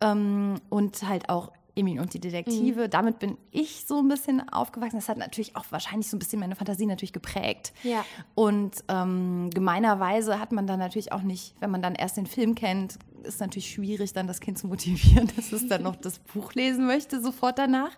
Ähm, 0.00 0.56
und 0.70 1.02
halt 1.08 1.28
auch 1.28 1.52
Emil 1.80 2.00
und 2.00 2.14
die 2.14 2.20
Detektive. 2.20 2.84
Mhm. 2.84 2.90
Damit 2.90 3.18
bin 3.18 3.36
ich 3.50 3.84
so 3.86 3.98
ein 3.98 4.08
bisschen 4.08 4.48
aufgewachsen. 4.48 4.96
Das 4.96 5.08
hat 5.08 5.18
natürlich 5.18 5.56
auch 5.56 5.64
wahrscheinlich 5.70 6.08
so 6.08 6.16
ein 6.16 6.18
bisschen 6.18 6.40
meine 6.40 6.56
Fantasie 6.56 6.86
natürlich 6.86 7.12
geprägt. 7.12 7.72
Ja. 7.82 8.04
Und 8.34 8.84
ähm, 8.88 9.50
gemeinerweise 9.52 10.38
hat 10.38 10.52
man 10.52 10.66
dann 10.66 10.78
natürlich 10.78 11.12
auch 11.12 11.22
nicht, 11.22 11.54
wenn 11.60 11.70
man 11.70 11.82
dann 11.82 11.94
erst 11.94 12.16
den 12.16 12.26
Film 12.26 12.54
kennt, 12.54 12.98
ist 13.22 13.40
natürlich 13.40 13.70
schwierig, 13.70 14.12
dann 14.12 14.26
das 14.26 14.40
Kind 14.40 14.58
zu 14.58 14.66
motivieren, 14.66 15.30
dass 15.36 15.52
es 15.52 15.68
dann 15.68 15.82
noch 15.82 15.96
das 15.96 16.18
Buch 16.18 16.54
lesen 16.54 16.86
möchte, 16.86 17.20
sofort 17.20 17.58
danach. 17.58 17.96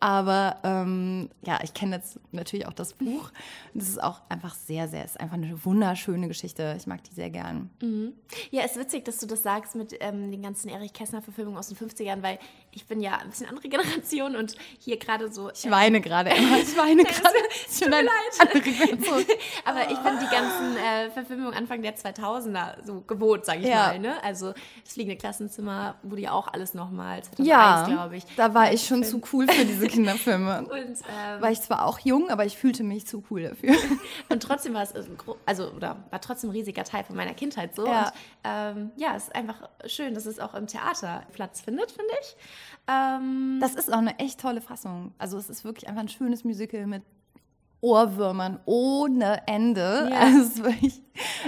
Aber 0.00 0.58
ähm, 0.62 1.28
ja, 1.44 1.58
ich 1.62 1.74
kenne 1.74 1.96
jetzt 1.96 2.20
natürlich 2.30 2.66
auch 2.66 2.72
das 2.72 2.94
Buch. 2.94 3.30
Das 3.74 3.88
ist 3.88 4.02
auch 4.02 4.20
einfach 4.28 4.54
sehr, 4.54 4.86
sehr, 4.86 5.04
ist 5.04 5.18
einfach 5.18 5.34
eine 5.34 5.64
wunderschöne 5.64 6.28
Geschichte. 6.28 6.76
Ich 6.78 6.86
mag 6.86 7.02
die 7.04 7.14
sehr 7.14 7.30
gern. 7.30 7.70
Mhm. 7.82 8.12
Ja, 8.50 8.62
es 8.62 8.72
ist 8.72 8.80
witzig, 8.80 9.04
dass 9.04 9.18
du 9.18 9.26
das 9.26 9.42
sagst 9.42 9.74
mit 9.74 9.96
ähm, 10.00 10.30
den 10.30 10.42
ganzen 10.42 10.68
Erich 10.68 10.92
Kästner-Verfilmungen 10.92 11.58
aus 11.58 11.68
den 11.68 11.76
50ern, 11.76 12.22
weil 12.22 12.38
ich 12.78 12.86
bin 12.86 13.00
ja 13.00 13.16
ein 13.16 13.28
bisschen 13.28 13.48
andere 13.48 13.68
Generation 13.68 14.36
und 14.36 14.54
hier 14.78 14.98
gerade 14.98 15.32
so. 15.32 15.50
Ich 15.50 15.68
weine 15.68 16.00
gerade, 16.00 16.30
Emma. 16.30 16.58
Ich 16.58 16.76
weine 16.76 17.02
gerade. 17.04 17.34
Es 17.66 17.80
tut 17.80 17.88
mir 17.88 18.02
leid. 18.02 18.08
Aber 19.64 19.80
ich 19.90 19.98
bin 19.98 20.12
die 20.20 20.30
ganzen 20.30 20.76
äh, 20.76 21.10
Verfilmungen 21.10 21.54
Anfang 21.54 21.82
der 21.82 21.96
2000er 21.96 22.84
so 22.84 23.00
gewohnt, 23.00 23.44
sage 23.44 23.60
ich 23.60 23.66
ja. 23.66 23.88
mal. 23.88 23.98
Ne? 23.98 24.22
Also 24.22 24.52
das 24.84 24.92
fliegende 24.92 25.16
Klassenzimmer 25.16 25.96
wurde 26.04 26.22
ja 26.22 26.32
auch 26.32 26.46
alles 26.52 26.74
nochmal 26.74 27.24
2001, 27.24 27.48
ja, 27.48 27.86
glaube 27.86 28.16
ich. 28.16 28.24
Da 28.36 28.54
war 28.54 28.72
ich 28.72 28.86
schon 28.86 29.02
zu 29.02 29.20
cool 29.32 29.48
für 29.48 29.64
diese 29.64 29.86
Kinderfilme. 29.88 30.60
und, 30.60 30.70
ähm, 30.70 31.40
war 31.40 31.50
ich 31.50 31.60
zwar 31.60 31.84
auch 31.84 31.98
jung, 31.98 32.30
aber 32.30 32.44
ich 32.44 32.56
fühlte 32.56 32.84
mich 32.84 33.08
zu 33.08 33.24
cool 33.28 33.42
dafür. 33.42 33.74
und 34.28 34.40
trotzdem 34.40 34.74
war 34.74 34.84
es, 34.84 34.94
also, 35.46 35.72
oder 35.72 36.04
war 36.10 36.20
trotzdem 36.20 36.50
ein 36.50 36.52
riesiger 36.52 36.84
Teil 36.84 37.02
von 37.02 37.16
meiner 37.16 37.34
Kindheit 37.34 37.74
so. 37.74 37.86
Ja. 37.86 38.04
Und 38.04 38.12
ähm, 38.44 38.90
ja, 38.96 39.16
es 39.16 39.24
ist 39.24 39.34
einfach 39.34 39.68
schön, 39.86 40.14
dass 40.14 40.26
es 40.26 40.38
auch 40.38 40.54
im 40.54 40.68
Theater 40.68 41.24
Platz 41.32 41.60
findet, 41.60 41.90
finde 41.90 42.12
ich. 42.20 42.36
Ähm, 42.88 43.58
das 43.60 43.74
ist 43.74 43.92
auch 43.92 43.98
eine 43.98 44.18
echt 44.18 44.40
tolle 44.40 44.60
Fassung. 44.60 45.12
Also 45.18 45.36
es 45.38 45.50
ist 45.50 45.64
wirklich 45.64 45.88
einfach 45.88 46.00
ein 46.00 46.08
schönes 46.08 46.44
Musical 46.44 46.86
mit 46.86 47.02
Ohrwürmern 47.80 48.60
ohne 48.64 49.46
Ende. 49.46 50.08
Ja. 50.10 50.18
Also, 50.28 50.40
es 50.40 50.48
ist 50.48 50.64
wirklich, 50.64 51.02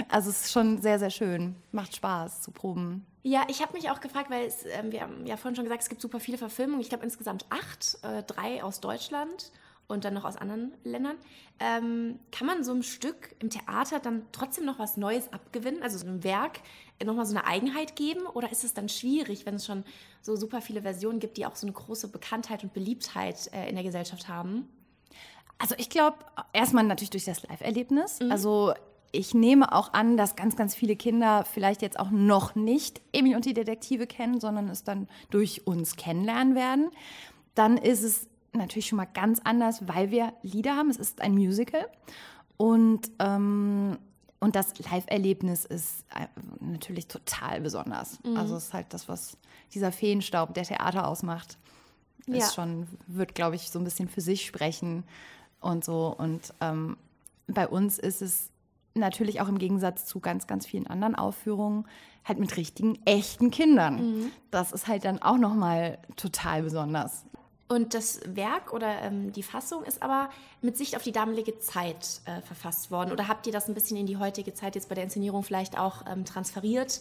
also 0.09 0.29
es 0.29 0.41
ist 0.45 0.51
schon 0.51 0.81
sehr, 0.81 0.99
sehr 0.99 1.09
schön. 1.09 1.55
Macht 1.71 1.95
Spaß 1.95 2.41
zu 2.41 2.51
proben. 2.51 3.05
Ja, 3.23 3.43
ich 3.49 3.61
habe 3.61 3.73
mich 3.73 3.89
auch 3.89 3.99
gefragt, 3.99 4.29
weil 4.29 4.45
es, 4.45 4.65
äh, 4.65 4.83
wir 4.89 5.01
haben 5.01 5.25
ja 5.25 5.37
vorhin 5.37 5.55
schon 5.55 5.65
gesagt, 5.65 5.83
es 5.83 5.89
gibt 5.89 6.01
super 6.01 6.19
viele 6.19 6.37
Verfilmungen. 6.37 6.81
Ich 6.81 6.89
glaube 6.89 7.03
insgesamt 7.03 7.45
acht, 7.49 7.97
äh, 8.03 8.23
drei 8.23 8.63
aus 8.63 8.79
Deutschland 8.79 9.51
und 9.87 10.05
dann 10.05 10.13
noch 10.13 10.25
aus 10.25 10.37
anderen 10.37 10.73
Ländern. 10.83 11.17
Ähm, 11.59 12.19
kann 12.31 12.47
man 12.47 12.63
so 12.63 12.73
ein 12.73 12.81
Stück 12.81 13.35
im 13.39 13.49
Theater 13.49 13.99
dann 13.99 14.23
trotzdem 14.31 14.65
noch 14.65 14.79
was 14.79 14.97
Neues 14.97 15.31
abgewinnen? 15.33 15.83
Also 15.83 15.97
so 15.97 16.07
einem 16.07 16.23
Werk 16.23 16.61
nochmal 17.05 17.25
so 17.25 17.35
eine 17.35 17.45
Eigenheit 17.45 17.95
geben? 17.95 18.25
Oder 18.33 18.51
ist 18.51 18.63
es 18.63 18.73
dann 18.73 18.89
schwierig, 18.89 19.45
wenn 19.45 19.55
es 19.55 19.65
schon 19.65 19.83
so 20.21 20.35
super 20.35 20.61
viele 20.61 20.81
Versionen 20.81 21.19
gibt, 21.19 21.37
die 21.37 21.45
auch 21.45 21.55
so 21.55 21.65
eine 21.65 21.73
große 21.73 22.07
Bekanntheit 22.09 22.63
und 22.63 22.73
Beliebtheit 22.73 23.49
äh, 23.53 23.69
in 23.69 23.75
der 23.75 23.83
Gesellschaft 23.83 24.27
haben? 24.27 24.67
Also 25.57 25.75
ich 25.77 25.89
glaube, 25.89 26.17
erstmal 26.53 26.83
natürlich 26.83 27.11
durch 27.11 27.25
das 27.25 27.43
Live-Erlebnis. 27.43 28.19
Mhm. 28.19 28.31
Also 28.31 28.73
ich 29.11 29.33
nehme 29.33 29.73
auch 29.73 29.93
an, 29.93 30.17
dass 30.17 30.35
ganz, 30.35 30.55
ganz 30.55 30.73
viele 30.73 30.95
Kinder 30.95 31.45
vielleicht 31.45 31.81
jetzt 31.81 31.99
auch 31.99 32.11
noch 32.11 32.55
nicht 32.55 33.01
Emil 33.11 33.35
und 33.35 33.45
die 33.45 33.53
Detektive 33.53 34.07
kennen, 34.07 34.39
sondern 34.39 34.69
es 34.69 34.83
dann 34.83 35.07
durch 35.29 35.67
uns 35.67 35.95
kennenlernen 35.97 36.55
werden. 36.55 36.89
Dann 37.55 37.77
ist 37.77 38.03
es 38.03 38.27
natürlich 38.53 38.87
schon 38.87 38.97
mal 38.97 39.05
ganz 39.05 39.39
anders, 39.43 39.87
weil 39.87 40.11
wir 40.11 40.33
Lieder 40.41 40.75
haben. 40.75 40.89
Es 40.89 40.97
ist 40.97 41.21
ein 41.21 41.33
Musical. 41.33 41.87
Und, 42.57 43.11
ähm, 43.19 43.97
und 44.41 44.55
das 44.55 44.77
Live-Erlebnis 44.79 45.65
ist 45.65 46.03
äh, 46.15 46.25
natürlich 46.59 47.07
total 47.07 47.61
besonders. 47.61 48.19
Mhm. 48.23 48.35
Also 48.35 48.55
es 48.55 48.65
ist 48.65 48.73
halt 48.73 48.87
das, 48.89 49.07
was 49.07 49.37
dieser 49.73 49.91
Feenstaub 49.91 50.55
der 50.55 50.63
Theater 50.63 51.07
ausmacht. 51.07 51.57
Ist 52.25 52.37
ja. 52.37 52.51
schon, 52.51 52.87
wird, 53.05 53.35
glaube 53.35 53.55
ich, 53.55 53.69
so 53.69 53.77
ein 53.77 53.85
bisschen 53.85 54.09
für 54.09 54.21
sich 54.21 54.45
sprechen 54.45 55.03
und 55.59 55.85
so. 55.85 56.13
Und 56.17 56.53
ähm, 56.59 56.97
bei 57.47 57.67
uns 57.67 57.99
ist 57.99 58.23
es 58.23 58.49
natürlich 58.95 59.41
auch 59.41 59.47
im 59.47 59.59
Gegensatz 59.59 60.07
zu 60.07 60.19
ganz, 60.19 60.47
ganz 60.47 60.65
vielen 60.65 60.87
anderen 60.87 61.13
Aufführungen 61.13 61.85
halt 62.25 62.39
mit 62.39 62.57
richtigen, 62.57 62.99
echten 63.05 63.51
Kindern. 63.51 63.95
Mhm. 63.95 64.31
Das 64.49 64.71
ist 64.71 64.87
halt 64.87 65.05
dann 65.05 65.21
auch 65.21 65.37
nochmal 65.37 65.99
total 66.15 66.63
besonders. 66.63 67.25
Und 67.71 67.93
das 67.93 68.19
Werk 68.25 68.73
oder 68.73 69.01
ähm, 69.01 69.31
die 69.31 69.43
Fassung 69.43 69.85
ist 69.85 70.03
aber 70.03 70.29
mit 70.61 70.75
Sicht 70.75 70.97
auf 70.97 71.03
die 71.03 71.13
damalige 71.13 71.57
Zeit 71.59 72.19
äh, 72.25 72.41
verfasst 72.41 72.91
worden. 72.91 73.13
Oder 73.13 73.29
habt 73.29 73.47
ihr 73.47 73.53
das 73.53 73.69
ein 73.69 73.73
bisschen 73.73 73.95
in 73.95 74.05
die 74.05 74.17
heutige 74.17 74.53
Zeit 74.53 74.75
jetzt 74.75 74.89
bei 74.89 74.95
der 74.95 75.05
Inszenierung 75.05 75.41
vielleicht 75.41 75.79
auch 75.79 76.05
ähm, 76.05 76.25
transferiert? 76.25 76.99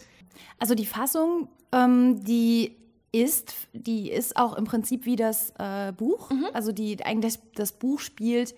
Also 0.61 0.77
die 0.77 0.87
Fassung, 0.87 1.49
ähm, 1.73 2.25
die 2.25 2.77
ist, 3.11 3.53
die 3.73 4.13
ist 4.13 4.37
auch 4.37 4.57
im 4.57 4.63
Prinzip 4.63 5.07
wie 5.07 5.17
das 5.17 5.53
äh, 5.59 5.91
Buch. 5.91 6.31
Mhm. 6.31 6.47
Also 6.53 6.71
die, 6.71 7.05
eigentlich 7.05 7.41
das, 7.57 7.73
Buch 7.73 7.99
spielt 7.99 8.55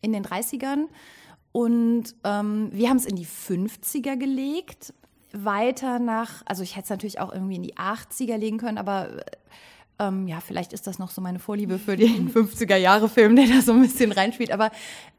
in 0.00 0.12
den 0.12 0.24
30ern. 0.24 0.84
Und 1.50 2.14
ähm, 2.22 2.68
wir 2.70 2.88
haben 2.88 2.98
es 2.98 3.04
in 3.04 3.16
die 3.16 3.26
50er 3.26 4.16
gelegt. 4.16 4.94
Weiter 5.32 5.98
nach, 5.98 6.42
also 6.46 6.62
ich 6.62 6.76
hätte 6.76 6.84
es 6.84 6.90
natürlich 6.90 7.18
auch 7.18 7.32
irgendwie 7.32 7.56
in 7.56 7.64
die 7.64 7.74
80er 7.74 8.36
legen 8.36 8.58
können, 8.58 8.78
aber 8.78 9.24
ähm, 9.98 10.28
ja, 10.28 10.40
vielleicht 10.40 10.72
ist 10.72 10.86
das 10.86 10.98
noch 10.98 11.10
so 11.10 11.20
meine 11.20 11.38
Vorliebe 11.38 11.78
für 11.78 11.96
den 11.96 12.30
50er-Jahre-Film, 12.34 13.36
der 13.36 13.46
da 13.46 13.62
so 13.62 13.72
ein 13.72 13.82
bisschen 13.82 14.12
reinspielt. 14.12 14.52
Aber 14.52 14.70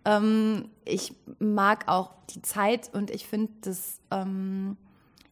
ähm, 0.05 0.69
ich 0.85 1.13
mag 1.39 1.87
auch 1.87 2.11
die 2.29 2.41
Zeit 2.41 2.89
und 2.93 3.11
ich 3.11 3.27
finde, 3.27 3.51
das, 3.61 3.99
ähm, 4.11 4.77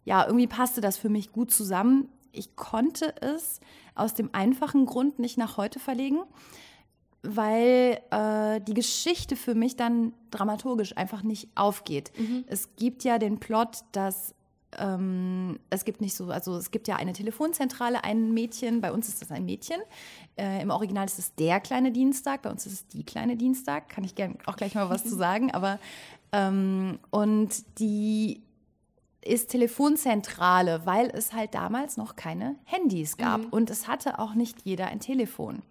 ja, 0.04 0.26
irgendwie 0.26 0.48
passte 0.48 0.82
das 0.82 0.98
für 0.98 1.10
mich 1.10 1.32
gut 1.32 1.52
zusammen. 1.52 2.10
Ich 2.32 2.56
konnte 2.56 3.14
es 3.22 3.60
aus 3.96 4.14
dem 4.14 4.30
einfachen 4.34 4.86
Grund 4.86 5.20
nicht 5.20 5.38
nach 5.38 5.58
heute 5.58 5.80
verlegen, 5.80 6.20
weil 7.24 8.00
äh, 8.12 8.62
die 8.62 8.74
Geschichte 8.74 9.36
für 9.36 9.56
mich 9.56 9.76
dann 9.76 10.14
dramaturgisch 10.30 10.96
einfach 10.98 11.24
nicht 11.24 11.50
aufgeht. 11.56 12.12
Mhm. 12.18 12.44
Es 12.48 12.76
gibt 12.76 13.04
ja 13.04 13.18
den 13.18 13.40
Plot, 13.40 13.80
dass 13.92 14.36
ähm, 14.78 15.60
es 15.70 15.86
gibt 15.86 16.02
nicht 16.02 16.16
so, 16.16 16.30
also 16.30 16.56
es 16.56 16.72
gibt 16.72 16.88
ja 16.88 16.96
eine 16.96 17.14
Telefonzentrale, 17.14 18.04
ein 18.04 18.34
Mädchen, 18.34 18.82
bei 18.82 18.92
uns 18.92 19.08
ist 19.08 19.22
das 19.22 19.32
ein 19.32 19.46
Mädchen. 19.46 19.78
Äh, 20.38 20.62
Im 20.62 20.70
Original 20.70 21.06
ist 21.06 21.20
es 21.20 21.36
der 21.36 21.60
kleine 21.60 21.92
Dienstag, 21.92 22.42
bei 22.42 22.50
uns 22.50 22.66
ist 22.66 22.74
es 22.74 22.88
die 22.88 23.04
kleine 23.04 23.36
Dienstag, 23.36 23.90
kann 23.90 24.04
ich 24.04 24.16
gerne 24.16 24.36
auch 24.46 24.56
gleich 24.56 24.76
mal 24.76 24.90
was 24.90 25.04
zu 25.04 25.16
sagen, 25.16 25.52
aber 25.52 25.80
ähm, 26.32 27.00
und 27.10 27.80
die 27.80 28.42
ist 29.22 29.50
Telefonzentrale, 29.50 30.86
weil 30.86 31.10
es 31.10 31.34
halt 31.34 31.54
damals 31.54 31.98
noch 31.98 32.16
keine 32.16 32.56
Handys 32.64 33.18
gab 33.18 33.42
mhm. 33.42 33.50
und 33.50 33.70
es 33.70 33.88
hatte 33.88 34.20
auch 34.20 34.34
nicht 34.34 34.60
jeder 34.64 34.88
ein 34.88 35.00
Telefon. 35.00 35.62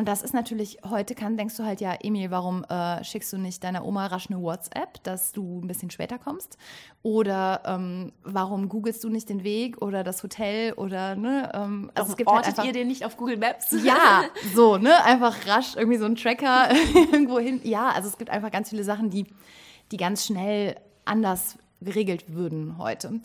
Und 0.00 0.06
das 0.06 0.22
ist 0.22 0.32
natürlich, 0.32 0.78
heute 0.88 1.14
kann, 1.14 1.36
denkst 1.36 1.58
du 1.58 1.62
halt, 1.62 1.82
ja, 1.82 1.92
Emil, 1.92 2.30
warum 2.30 2.64
äh, 2.64 3.04
schickst 3.04 3.30
du 3.34 3.36
nicht 3.36 3.62
deiner 3.62 3.84
Oma 3.84 4.06
rasch 4.06 4.30
eine 4.30 4.40
WhatsApp, 4.40 5.04
dass 5.04 5.32
du 5.32 5.60
ein 5.60 5.66
bisschen 5.66 5.90
später 5.90 6.18
kommst? 6.18 6.56
Oder 7.02 7.60
ähm, 7.66 8.10
warum 8.22 8.70
googelst 8.70 9.04
du 9.04 9.10
nicht 9.10 9.28
den 9.28 9.44
Weg 9.44 9.82
oder 9.82 10.02
das 10.02 10.22
Hotel 10.22 10.72
oder, 10.72 11.16
ne? 11.16 11.52
Ähm, 11.52 11.90
also 11.94 12.12
es 12.12 12.16
gibt 12.16 12.30
halt 12.30 12.46
einfach, 12.46 12.64
ihr 12.64 12.72
den 12.72 12.88
nicht 12.88 13.04
auf 13.04 13.18
Google 13.18 13.36
Maps? 13.36 13.72
Ja, 13.84 14.24
so, 14.54 14.78
ne? 14.78 15.04
Einfach 15.04 15.46
rasch 15.46 15.76
irgendwie 15.76 15.98
so 15.98 16.06
ein 16.06 16.16
Tracker 16.16 16.70
irgendwo 16.94 17.38
hin. 17.38 17.60
Ja, 17.64 17.90
also 17.90 18.08
es 18.08 18.16
gibt 18.16 18.30
einfach 18.30 18.50
ganz 18.50 18.70
viele 18.70 18.84
Sachen, 18.84 19.10
die, 19.10 19.26
die 19.92 19.98
ganz 19.98 20.24
schnell 20.24 20.76
anders 21.04 21.58
geregelt 21.82 22.32
würden 22.32 22.78
heute. 22.78 23.20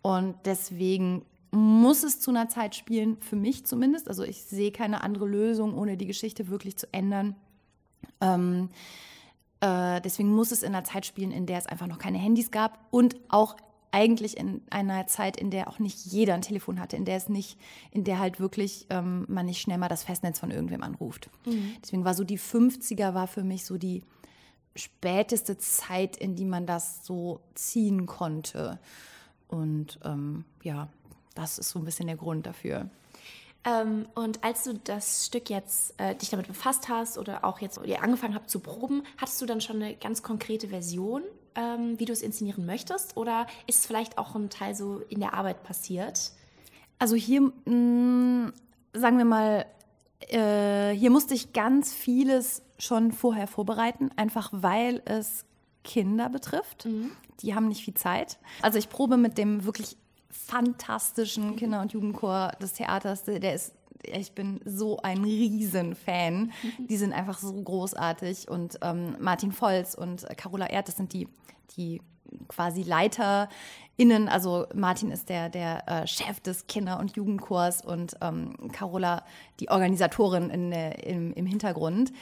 Und 0.00 0.36
deswegen 0.46 1.26
muss 1.54 2.02
es 2.02 2.20
zu 2.20 2.30
einer 2.30 2.48
Zeit 2.48 2.74
spielen, 2.74 3.16
für 3.20 3.36
mich 3.36 3.64
zumindest. 3.64 4.08
Also 4.08 4.24
ich 4.24 4.44
sehe 4.44 4.72
keine 4.72 5.02
andere 5.02 5.26
Lösung, 5.26 5.74
ohne 5.74 5.96
die 5.96 6.06
Geschichte 6.06 6.48
wirklich 6.48 6.76
zu 6.76 6.92
ändern. 6.92 7.36
Ähm, 8.20 8.70
äh, 9.60 10.00
deswegen 10.00 10.30
muss 10.30 10.52
es 10.52 10.62
in 10.62 10.74
einer 10.74 10.84
Zeit 10.84 11.06
spielen, 11.06 11.30
in 11.30 11.46
der 11.46 11.58
es 11.58 11.66
einfach 11.66 11.86
noch 11.86 11.98
keine 11.98 12.18
Handys 12.18 12.50
gab 12.50 12.78
und 12.90 13.16
auch 13.28 13.56
eigentlich 13.92 14.36
in 14.36 14.60
einer 14.70 15.06
Zeit, 15.06 15.36
in 15.36 15.50
der 15.50 15.68
auch 15.68 15.78
nicht 15.78 16.04
jeder 16.04 16.34
ein 16.34 16.42
Telefon 16.42 16.80
hatte, 16.80 16.96
in 16.96 17.04
der 17.04 17.16
es 17.16 17.28
nicht, 17.28 17.56
in 17.92 18.02
der 18.02 18.18
halt 18.18 18.40
wirklich 18.40 18.86
ähm, 18.90 19.24
man 19.28 19.46
nicht 19.46 19.60
schnell 19.60 19.78
mal 19.78 19.88
das 19.88 20.02
Festnetz 20.02 20.40
von 20.40 20.50
irgendwem 20.50 20.82
anruft. 20.82 21.30
Mhm. 21.46 21.76
Deswegen 21.80 22.04
war 22.04 22.14
so 22.14 22.24
die 22.24 22.38
50er 22.38 23.14
war 23.14 23.28
für 23.28 23.44
mich 23.44 23.64
so 23.64 23.78
die 23.78 24.02
späteste 24.74 25.58
Zeit, 25.58 26.16
in 26.16 26.34
die 26.34 26.44
man 26.44 26.66
das 26.66 27.06
so 27.06 27.40
ziehen 27.54 28.06
konnte. 28.06 28.80
Und 29.46 30.00
ähm, 30.02 30.44
ja, 30.64 30.88
das 31.34 31.58
ist 31.58 31.70
so 31.70 31.78
ein 31.78 31.84
bisschen 31.84 32.06
der 32.06 32.16
Grund 32.16 32.46
dafür. 32.46 32.88
Ähm, 33.64 34.06
und 34.14 34.44
als 34.44 34.64
du 34.64 34.74
das 34.74 35.26
Stück 35.26 35.48
jetzt 35.48 35.94
äh, 35.98 36.14
dich 36.14 36.30
damit 36.30 36.46
befasst 36.46 36.88
hast 36.88 37.16
oder 37.18 37.44
auch 37.44 37.60
jetzt 37.60 37.80
ihr 37.84 38.02
angefangen 38.02 38.34
habt 38.34 38.50
zu 38.50 38.60
proben, 38.60 39.02
hattest 39.16 39.40
du 39.40 39.46
dann 39.46 39.60
schon 39.60 39.82
eine 39.82 39.94
ganz 39.96 40.22
konkrete 40.22 40.68
Version, 40.68 41.22
ähm, 41.54 41.98
wie 41.98 42.04
du 42.04 42.12
es 42.12 42.22
inszenieren 42.22 42.66
möchtest? 42.66 43.16
Oder 43.16 43.46
ist 43.66 43.80
es 43.80 43.86
vielleicht 43.86 44.18
auch 44.18 44.34
ein 44.34 44.50
Teil 44.50 44.74
so 44.74 45.00
in 45.08 45.20
der 45.20 45.34
Arbeit 45.34 45.62
passiert? 45.62 46.32
Also 46.98 47.16
hier, 47.16 47.40
mh, 47.40 47.70
mm, 47.70 48.52
sagen 48.92 49.18
wir 49.18 49.24
mal, 49.24 49.66
äh, 50.28 50.90
hier 50.94 51.10
musste 51.10 51.34
ich 51.34 51.52
ganz 51.52 51.92
vieles 51.92 52.62
schon 52.78 53.12
vorher 53.12 53.46
vorbereiten, 53.46 54.10
einfach 54.16 54.50
weil 54.52 55.02
es 55.06 55.44
Kinder 55.84 56.28
betrifft. 56.28 56.84
Mhm. 56.84 57.12
Die 57.40 57.54
haben 57.54 57.68
nicht 57.68 57.84
viel 57.84 57.94
Zeit. 57.94 58.38
Also 58.62 58.78
ich 58.78 58.88
probe 58.88 59.16
mit 59.16 59.38
dem 59.38 59.64
wirklich 59.64 59.96
fantastischen 60.34 61.56
Kinder- 61.56 61.80
und 61.80 61.92
Jugendchor 61.92 62.52
des 62.60 62.74
Theaters. 62.74 63.24
Der 63.24 63.54
ist 63.54 63.72
ich 64.06 64.32
bin 64.32 64.60
so 64.66 64.98
ein 64.98 65.24
Riesenfan. 65.24 66.52
Die 66.78 66.96
sind 66.98 67.14
einfach 67.14 67.38
so 67.38 67.52
großartig. 67.52 68.50
Und 68.50 68.78
ähm, 68.82 69.16
Martin 69.18 69.52
Volz 69.58 69.94
und 69.94 70.26
Carola 70.36 70.66
Erd, 70.66 70.88
das 70.88 70.96
sind 70.96 71.14
die, 71.14 71.26
die 71.76 72.02
quasi 72.48 72.82
LeiterInnen. 72.82 74.28
Also 74.28 74.66
Martin 74.74 75.10
ist 75.10 75.28
der, 75.28 75.48
der 75.48 75.88
äh, 75.88 76.06
Chef 76.06 76.40
des 76.40 76.66
Kinder- 76.66 76.98
und 76.98 77.16
Jugendchors 77.16 77.84
und 77.84 78.16
ähm, 78.20 78.54
Carola 78.72 79.24
die 79.60 79.70
Organisatorin 79.70 80.50
in, 80.50 80.72
im, 80.72 81.32
im 81.32 81.46
Hintergrund. 81.46 82.12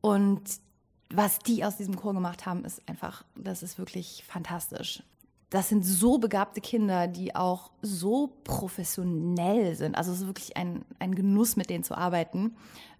Und 0.00 0.42
was 1.12 1.38
die 1.40 1.64
aus 1.64 1.76
diesem 1.76 1.96
Chor 1.96 2.14
gemacht 2.14 2.46
haben, 2.46 2.64
ist 2.64 2.86
einfach, 2.88 3.24
das 3.34 3.62
ist 3.62 3.78
wirklich 3.78 4.24
fantastisch. 4.26 5.02
Das 5.50 5.68
sind 5.68 5.84
so 5.84 6.18
begabte 6.18 6.60
Kinder, 6.60 7.08
die 7.08 7.34
auch 7.34 7.70
so 7.82 8.32
professionell 8.44 9.74
sind. 9.74 9.96
Also 9.96 10.12
es 10.12 10.20
ist 10.20 10.26
wirklich 10.26 10.56
ein, 10.56 10.84
ein 11.00 11.14
Genuss, 11.14 11.56
mit 11.56 11.70
denen 11.70 11.82
zu 11.82 11.96
arbeiten. 11.96 12.56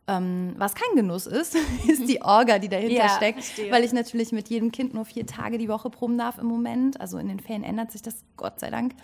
Ähm, 0.08 0.54
was 0.58 0.74
kein 0.74 0.96
Genuss 0.96 1.26
ist, 1.26 1.56
ist 1.88 2.08
die 2.08 2.20
Orga, 2.22 2.58
die 2.58 2.68
dahinter 2.68 3.04
ja, 3.04 3.08
steckt, 3.10 3.44
verstehe. 3.44 3.70
weil 3.70 3.84
ich 3.84 3.92
natürlich 3.92 4.32
mit 4.32 4.48
jedem 4.48 4.72
Kind 4.72 4.94
nur 4.94 5.04
vier 5.04 5.26
Tage 5.26 5.58
die 5.58 5.68
Woche 5.68 5.90
proben 5.90 6.18
darf 6.18 6.38
im 6.38 6.46
Moment. 6.46 7.00
Also 7.00 7.18
in 7.18 7.28
den 7.28 7.38
Ferien 7.38 7.62
ändert 7.62 7.92
sich 7.92 8.02
das, 8.02 8.24
Gott 8.36 8.58
sei 8.58 8.70
Dank 8.70 8.94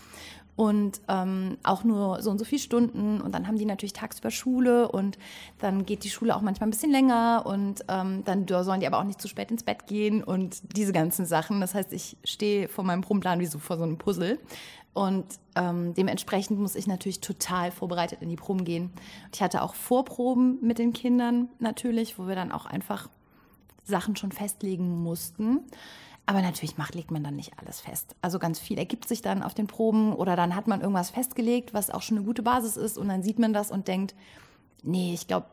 und 0.57 1.03
ähm, 1.09 1.59
auch 1.63 1.85
nur 1.85 2.23
so 2.23 2.31
und 2.31 2.39
so 2.39 2.45
viele 2.45 2.61
Stunden 2.61 3.21
und 3.21 3.35
dann 3.35 3.47
haben 3.47 3.59
die 3.59 3.67
natürlich 3.67 3.93
tagsüber 3.93 4.31
Schule 4.31 4.89
und 4.89 5.19
dann 5.59 5.85
geht 5.85 6.03
die 6.05 6.11
Schule 6.11 6.35
auch 6.35 6.41
manchmal 6.41 6.69
ein 6.69 6.71
bisschen 6.71 6.91
länger 6.91 7.45
und 7.47 7.85
ähm, 7.89 8.25
dann 8.25 8.47
sollen 8.49 8.81
die 8.81 8.87
aber 8.87 8.99
auch 8.99 9.05
nicht 9.05 9.21
zu 9.21 9.29
spät 9.29 9.51
ins 9.51 9.63
Bett 9.63 9.87
gehen 9.87 10.25
und 10.25 10.77
diese 10.77 10.93
ganzen 10.93 11.27
Sachen. 11.27 11.61
Das 11.61 11.75
heißt, 11.75 11.93
ich 11.93 12.17
stehe 12.25 12.69
vor 12.69 12.85
meinem 12.85 13.03
Probenplan 13.03 13.39
wie 13.39 13.47
so 13.47 13.59
vor 13.59 13.77
so 13.77 13.83
einem 13.83 13.99
Puzzle 13.99 14.39
und 14.95 15.27
ähm, 15.57 15.93
dementsprechend 15.93 16.59
muss 16.59 16.75
ich 16.75 16.87
natürlich 16.87 17.21
total 17.21 17.71
vorbereitet 17.71 18.23
in 18.23 18.31
die 18.31 18.37
Proben 18.37 18.65
gehen. 18.65 18.91
Ich 19.35 19.43
hatte 19.43 19.61
auch 19.61 19.75
Vorproben 19.75 20.59
mit 20.63 20.79
den 20.79 20.95
Kindern 20.95 21.51
natürlich, 21.59 22.19
wo 22.19 22.27
wir 22.27 22.35
dann 22.35 22.51
auch 22.51 22.65
einfach 22.65 23.11
Sachen 23.85 24.17
schon 24.17 24.33
festlegen 24.33 25.03
mussten. 25.03 25.61
Aber 26.29 26.43
natürlich 26.43 26.77
macht, 26.77 26.97
legt 26.97 27.13
man 27.13 27.23
dann 27.23 27.37
nicht 27.37 27.53
alles 27.59 27.81
fest. 27.81 28.17
Also 28.21 28.41
ganz 28.41 28.59
viel 28.59 28.79
ergibt 28.79 29.07
sich 29.07 29.23
dann 29.23 29.45
auf 29.45 29.55
den 29.55 29.69
Proben 29.69 30.13
oder 30.13 30.35
dann 30.35 30.57
hat 30.57 30.67
man 30.67 30.81
irgendwas 30.81 31.11
festgelegt, 31.11 31.73
was 31.73 31.89
auch 31.89 32.03
schon 32.03 32.19
eine 32.19 32.27
gute 32.27 32.43
Basis 32.43 32.77
ist 32.77 32.99
und 32.99 33.09
dann 33.09 33.23
sieht 33.23 33.39
man 33.39 33.53
das 33.53 33.71
und 33.71 33.87
denkt, 33.87 34.15
nee, 34.83 35.15
ich 35.15 35.29
glaube, 35.29 35.47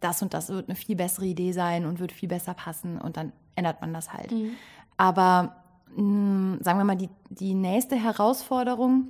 das 0.00 0.20
und 0.20 0.34
das 0.34 0.48
wird 0.48 0.68
eine 0.68 0.74
viel 0.74 0.96
bessere 0.96 1.26
Idee 1.26 1.52
sein 1.52 1.86
und 1.86 2.00
wird 2.00 2.10
viel 2.10 2.28
besser 2.28 2.54
passen 2.54 3.00
und 3.00 3.16
dann 3.16 3.32
ändert 3.54 3.80
man 3.80 3.94
das 3.94 4.12
halt. 4.12 4.32
Mhm. 4.32 4.56
Aber 4.96 5.56
mh, 5.94 5.96
hm, 5.96 6.58
sagen 6.62 6.78
wir 6.78 6.84
mal, 6.84 6.96
die, 6.96 7.10
die 7.30 7.54
nächste 7.54 7.94
Herausforderung, 7.94 9.08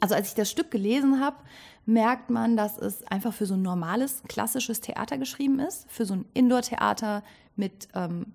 also 0.00 0.14
als 0.14 0.28
ich 0.28 0.34
das 0.34 0.50
Stück 0.50 0.70
gelesen 0.70 1.20
habe, 1.20 1.36
merkt 1.86 2.28
man, 2.28 2.58
dass 2.58 2.78
es 2.78 3.06
einfach 3.06 3.32
für 3.32 3.46
so 3.46 3.54
ein 3.54 3.62
normales, 3.62 4.22
klassisches 4.28 4.80
Theater 4.80 5.18
geschrieben 5.18 5.58
ist, 5.60 5.90
für 5.90 6.04
so 6.04 6.14
ein 6.14 6.26
Indoor-Theater 6.34 7.22
mit 7.56 7.88
ähm, 7.94 8.26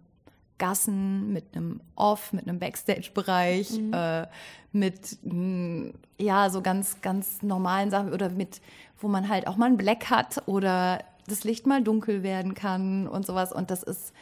Gassen, 0.57 1.33
mit 1.33 1.55
einem 1.55 1.81
Off, 1.95 2.31
mit 2.33 2.47
einem 2.47 2.59
Backstage-Bereich, 2.59 3.71
mhm. 3.71 3.93
äh, 3.93 4.27
mit 4.71 5.17
mh, 5.23 5.31
hm, 5.31 5.93
ja 6.17 6.49
so 6.49 6.61
ganz 6.61 7.01
ganz 7.01 7.41
normalen 7.41 7.89
Sachen 7.91 8.13
oder 8.13 8.29
mit 8.29 8.61
wo 8.99 9.07
man 9.07 9.27
halt 9.27 9.47
auch 9.47 9.57
mal 9.57 9.67
ein 9.67 9.77
Black 9.77 10.09
hat 10.09 10.43
oder 10.47 11.03
das 11.27 11.43
Licht 11.43 11.67
mal 11.67 11.83
dunkel 11.83 12.23
werden 12.23 12.53
kann 12.53 13.07
und 13.07 13.25
sowas 13.25 13.51
und 13.51 13.71
das 13.71 13.83
ist 13.83 14.13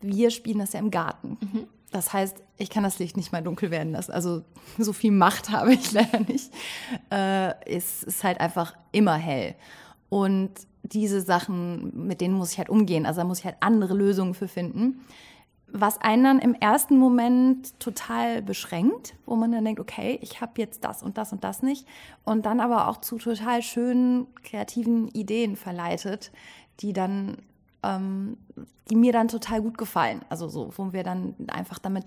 wir 0.00 0.30
spielen 0.30 0.58
das 0.58 0.72
ja 0.72 0.80
im 0.80 0.90
Garten. 0.90 1.38
Mhm. 1.40 1.66
Das 1.92 2.12
heißt, 2.12 2.42
ich 2.56 2.70
kann 2.70 2.82
das 2.82 2.98
Licht 2.98 3.16
nicht 3.16 3.32
mal 3.32 3.42
dunkel 3.42 3.70
werden 3.70 3.92
lassen. 3.92 4.12
Also 4.12 4.42
so 4.78 4.92
viel 4.92 5.12
Macht 5.12 5.50
habe 5.50 5.74
ich 5.74 5.92
leider 5.92 6.20
nicht. 6.20 6.50
Äh, 7.10 7.54
es 7.66 8.02
ist 8.02 8.24
halt 8.24 8.40
einfach 8.40 8.74
immer 8.90 9.14
hell. 9.14 9.54
Und 10.08 10.50
diese 10.82 11.20
Sachen, 11.20 12.06
mit 12.06 12.20
denen 12.20 12.34
muss 12.34 12.52
ich 12.52 12.58
halt 12.58 12.68
umgehen. 12.68 13.06
Also 13.06 13.20
da 13.20 13.26
muss 13.26 13.38
ich 13.38 13.44
halt 13.44 13.56
andere 13.60 13.94
Lösungen 13.94 14.34
für 14.34 14.48
finden 14.48 15.04
was 15.72 16.00
einen 16.00 16.24
dann 16.24 16.38
im 16.38 16.54
ersten 16.54 16.98
Moment 16.98 17.78
total 17.80 18.42
beschränkt, 18.42 19.14
wo 19.24 19.36
man 19.36 19.52
dann 19.52 19.64
denkt, 19.64 19.80
okay, 19.80 20.18
ich 20.20 20.40
habe 20.40 20.52
jetzt 20.56 20.84
das 20.84 21.02
und 21.02 21.16
das 21.16 21.32
und 21.32 21.44
das 21.44 21.62
nicht 21.62 21.86
und 22.24 22.44
dann 22.44 22.60
aber 22.60 22.88
auch 22.88 23.00
zu 23.00 23.16
total 23.16 23.62
schönen 23.62 24.26
kreativen 24.42 25.08
Ideen 25.08 25.56
verleitet, 25.56 26.30
die 26.80 26.92
dann, 26.92 27.38
ähm, 27.82 28.36
die 28.90 28.96
mir 28.96 29.12
dann 29.12 29.28
total 29.28 29.62
gut 29.62 29.78
gefallen. 29.78 30.20
Also 30.28 30.48
so, 30.48 30.70
wo 30.76 30.92
wir 30.92 31.04
dann 31.04 31.34
einfach 31.48 31.78
damit 31.78 32.04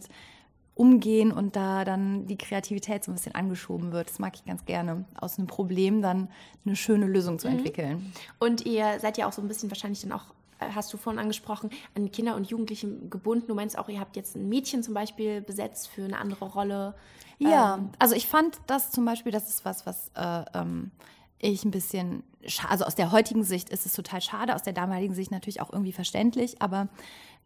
umgehen 0.75 1.31
und 1.31 1.55
da 1.55 1.85
dann 1.85 2.27
die 2.27 2.37
Kreativität 2.37 3.03
so 3.03 3.11
ein 3.11 3.15
bisschen 3.15 3.33
angeschoben 3.33 3.93
wird. 3.93 4.09
Das 4.09 4.19
mag 4.19 4.35
ich 4.35 4.45
ganz 4.45 4.65
gerne, 4.65 5.05
aus 5.19 5.39
einem 5.39 5.47
Problem 5.47 6.01
dann 6.01 6.27
eine 6.65 6.75
schöne 6.75 7.07
Lösung 7.07 7.39
zu 7.39 7.47
mhm. 7.47 7.57
entwickeln. 7.57 8.13
Und 8.39 8.65
ihr 8.65 8.99
seid 8.99 9.17
ja 9.17 9.27
auch 9.27 9.31
so 9.31 9.41
ein 9.41 9.47
bisschen 9.47 9.71
wahrscheinlich 9.71 10.01
dann 10.01 10.11
auch 10.11 10.34
hast 10.59 10.93
du 10.93 10.97
vorhin 10.97 11.19
angesprochen, 11.19 11.69
an 11.95 12.11
Kinder 12.11 12.35
und 12.35 12.49
Jugendliche 12.49 12.87
gebunden. 13.09 13.47
Du 13.47 13.55
meinst 13.55 13.77
auch, 13.77 13.89
ihr 13.89 13.99
habt 13.99 14.15
jetzt 14.15 14.35
ein 14.35 14.47
Mädchen 14.49 14.83
zum 14.83 14.93
Beispiel 14.93 15.41
besetzt 15.41 15.87
für 15.87 16.03
eine 16.03 16.17
andere 16.17 16.45
Rolle. 16.45 16.95
Ja, 17.37 17.75
ähm, 17.75 17.89
also 17.99 18.15
ich 18.15 18.27
fand 18.27 18.59
das 18.67 18.91
zum 18.91 19.05
Beispiel, 19.05 19.31
das 19.31 19.49
ist 19.49 19.65
was, 19.65 19.85
was 19.85 20.11
äh, 20.15 20.45
ähm, 20.53 20.91
ich 21.39 21.65
ein 21.65 21.71
bisschen, 21.71 22.23
also 22.67 22.85
aus 22.85 22.95
der 22.95 23.11
heutigen 23.11 23.43
Sicht 23.43 23.69
ist 23.69 23.85
es 23.85 23.93
total 23.93 24.21
schade, 24.21 24.55
aus 24.55 24.63
der 24.63 24.73
damaligen 24.73 25.13
Sicht 25.13 25.31
natürlich 25.31 25.61
auch 25.61 25.71
irgendwie 25.71 25.91
verständlich, 25.91 26.61
aber 26.61 26.87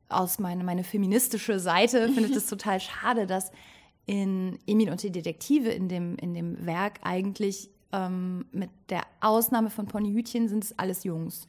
aus 0.09 0.39
meiner 0.39 0.63
meine 0.63 0.83
feministische 0.83 1.59
Seite 1.59 2.09
finde 2.13 2.29
ich 2.29 2.35
es 2.35 2.47
total 2.47 2.79
schade, 2.79 3.27
dass 3.27 3.51
in 4.05 4.57
Emil 4.65 4.89
und 4.89 5.03
die 5.03 5.11
Detektive 5.11 5.69
in 5.69 5.87
dem, 5.87 6.15
in 6.15 6.33
dem 6.33 6.65
Werk 6.65 6.99
eigentlich 7.03 7.69
ähm, 7.91 8.45
mit 8.51 8.69
der 8.89 9.03
Ausnahme 9.21 9.69
von 9.69 9.87
Ponyhütchen 9.87 10.47
sind 10.47 10.63
es 10.63 10.77
alles 10.77 11.03
Jungs. 11.03 11.47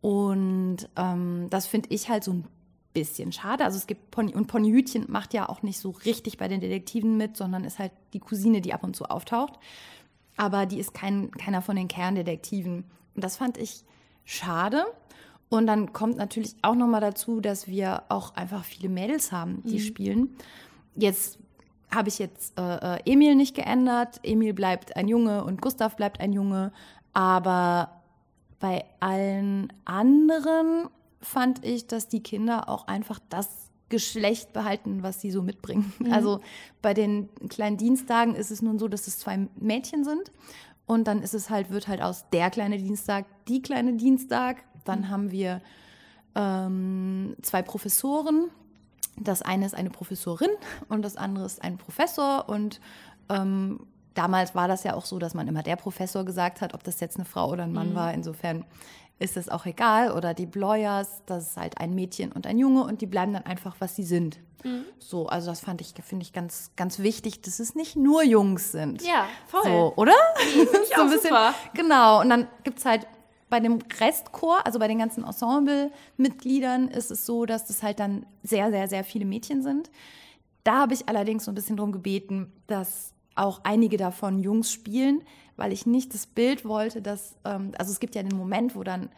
Und 0.00 0.88
ähm, 0.96 1.46
das 1.50 1.66
finde 1.66 1.88
ich 1.90 2.08
halt 2.08 2.24
so 2.24 2.32
ein 2.32 2.44
bisschen 2.92 3.30
schade. 3.32 3.64
Also 3.64 3.76
es 3.76 3.86
gibt 3.86 4.10
Pony 4.10 4.34
und 4.34 4.46
Ponyhütchen 4.46 5.04
macht 5.08 5.34
ja 5.34 5.48
auch 5.48 5.62
nicht 5.62 5.78
so 5.78 5.90
richtig 5.90 6.38
bei 6.38 6.48
den 6.48 6.60
Detektiven 6.60 7.16
mit, 7.18 7.36
sondern 7.36 7.64
ist 7.64 7.78
halt 7.78 7.92
die 8.14 8.20
Cousine, 8.20 8.62
die 8.62 8.72
ab 8.72 8.82
und 8.84 8.96
zu 8.96 9.04
auftaucht. 9.04 9.58
Aber 10.36 10.64
die 10.64 10.78
ist 10.78 10.94
kein, 10.94 11.30
keiner 11.32 11.60
von 11.60 11.76
den 11.76 11.88
Kerndetektiven. 11.88 12.84
Und 13.14 13.24
das 13.24 13.36
fand 13.36 13.58
ich 13.58 13.84
schade. 14.24 14.84
Und 15.48 15.66
dann 15.66 15.92
kommt 15.92 16.16
natürlich 16.16 16.56
auch 16.62 16.74
noch 16.74 16.86
mal 16.86 17.00
dazu, 17.00 17.40
dass 17.40 17.68
wir 17.68 18.04
auch 18.08 18.34
einfach 18.34 18.64
viele 18.64 18.88
Mädels 18.88 19.30
haben, 19.30 19.62
die 19.64 19.74
mhm. 19.78 19.82
spielen. 19.82 20.36
Jetzt 20.94 21.38
habe 21.90 22.08
ich 22.08 22.18
jetzt 22.18 22.58
äh, 22.58 22.96
äh 22.96 22.98
Emil 23.04 23.34
nicht 23.34 23.54
geändert. 23.54 24.20
Emil 24.22 24.54
bleibt 24.54 24.96
ein 24.96 25.06
Junge 25.06 25.44
und 25.44 25.60
Gustav 25.60 25.96
bleibt 25.96 26.20
ein 26.20 26.32
Junge. 26.32 26.72
Aber 27.12 27.95
bei 28.58 28.84
allen 29.00 29.72
anderen 29.84 30.88
fand 31.20 31.64
ich, 31.64 31.86
dass 31.86 32.08
die 32.08 32.22
Kinder 32.22 32.68
auch 32.68 32.86
einfach 32.86 33.18
das 33.28 33.48
Geschlecht 33.88 34.52
behalten, 34.52 35.02
was 35.02 35.20
sie 35.20 35.30
so 35.30 35.42
mitbringen. 35.42 35.92
Mhm. 35.98 36.12
Also 36.12 36.40
bei 36.82 36.94
den 36.94 37.28
kleinen 37.48 37.76
Dienstagen 37.76 38.34
ist 38.34 38.50
es 38.50 38.62
nun 38.62 38.78
so, 38.78 38.88
dass 38.88 39.06
es 39.06 39.18
zwei 39.18 39.48
Mädchen 39.56 40.04
sind. 40.04 40.32
Und 40.86 41.06
dann 41.08 41.22
ist 41.22 41.34
es 41.34 41.50
halt, 41.50 41.70
wird 41.70 41.88
halt 41.88 42.00
aus 42.00 42.28
der 42.30 42.50
kleine 42.50 42.78
Dienstag 42.78 43.26
die 43.46 43.62
kleine 43.62 43.94
Dienstag. 43.94 44.64
Dann 44.84 45.00
mhm. 45.00 45.08
haben 45.08 45.30
wir 45.30 45.60
ähm, 46.34 47.36
zwei 47.42 47.62
Professoren. 47.62 48.50
Das 49.18 49.42
eine 49.42 49.66
ist 49.66 49.74
eine 49.74 49.90
Professorin 49.90 50.50
und 50.88 51.02
das 51.02 51.16
andere 51.16 51.46
ist 51.46 51.62
ein 51.62 51.78
Professor. 51.78 52.48
Und 52.48 52.80
ähm, 53.28 53.80
damals 54.16 54.54
war 54.54 54.68
das 54.68 54.84
ja 54.84 54.94
auch 54.94 55.04
so, 55.04 55.18
dass 55.18 55.34
man 55.34 55.46
immer 55.46 55.62
der 55.62 55.76
Professor 55.76 56.24
gesagt 56.24 56.60
hat, 56.60 56.74
ob 56.74 56.82
das 56.82 57.00
jetzt 57.00 57.16
eine 57.16 57.24
Frau 57.24 57.50
oder 57.50 57.64
ein 57.64 57.72
Mann 57.72 57.90
mhm. 57.90 57.94
war. 57.94 58.14
Insofern 58.14 58.64
ist 59.18 59.36
es 59.36 59.48
auch 59.48 59.66
egal. 59.66 60.12
Oder 60.12 60.34
die 60.34 60.46
Bloyers, 60.46 61.22
das 61.26 61.50
ist 61.50 61.56
halt 61.56 61.78
ein 61.78 61.94
Mädchen 61.94 62.32
und 62.32 62.46
ein 62.46 62.58
Junge 62.58 62.84
und 62.84 63.00
die 63.00 63.06
bleiben 63.06 63.32
dann 63.32 63.44
einfach, 63.44 63.76
was 63.78 63.96
sie 63.96 64.04
sind. 64.04 64.38
Mhm. 64.64 64.84
So, 64.98 65.26
also 65.26 65.50
das 65.50 65.60
fand 65.60 65.80
ich, 65.80 65.94
finde 66.02 66.24
ich 66.24 66.32
ganz, 66.32 66.70
ganz 66.76 66.98
wichtig, 66.98 67.42
dass 67.42 67.60
es 67.60 67.74
nicht 67.74 67.96
nur 67.96 68.22
Jungs 68.24 68.72
sind. 68.72 69.02
Ja, 69.02 69.26
voll. 69.46 69.62
So, 69.64 69.92
oder? 69.96 70.14
Nee, 70.56 70.62
ich 70.62 70.68
so 70.96 71.02
auch 71.02 71.04
bisschen, 71.06 71.20
super. 71.22 71.54
Genau, 71.74 72.20
und 72.20 72.30
dann 72.30 72.48
gibt 72.64 72.78
es 72.78 72.84
halt 72.84 73.06
bei 73.48 73.60
dem 73.60 73.78
Restchor, 74.00 74.66
also 74.66 74.78
bei 74.78 74.88
den 74.88 74.98
ganzen 74.98 75.24
Ensemble-Mitgliedern, 75.24 76.88
ist 76.88 77.10
es 77.10 77.26
so, 77.26 77.46
dass 77.46 77.66
das 77.66 77.82
halt 77.82 78.00
dann 78.00 78.26
sehr, 78.42 78.70
sehr, 78.70 78.88
sehr 78.88 79.04
viele 79.04 79.24
Mädchen 79.24 79.62
sind. 79.62 79.90
Da 80.64 80.78
habe 80.78 80.94
ich 80.94 81.08
allerdings 81.08 81.44
so 81.44 81.52
ein 81.52 81.54
bisschen 81.54 81.76
darum 81.76 81.92
gebeten, 81.92 82.52
dass 82.66 83.12
auch 83.36 83.60
einige 83.64 83.96
davon 83.96 84.40
Jungs 84.40 84.72
spielen, 84.72 85.22
weil 85.56 85.72
ich 85.72 85.86
nicht 85.86 86.12
das 86.14 86.26
Bild 86.26 86.64
wollte, 86.64 87.02
dass, 87.02 87.36
ähm, 87.44 87.72
also 87.78 87.92
es 87.92 88.00
gibt 88.00 88.14
ja 88.14 88.22
den 88.22 88.36
Moment, 88.36 88.74
wo 88.74 88.82
dann 88.82 89.10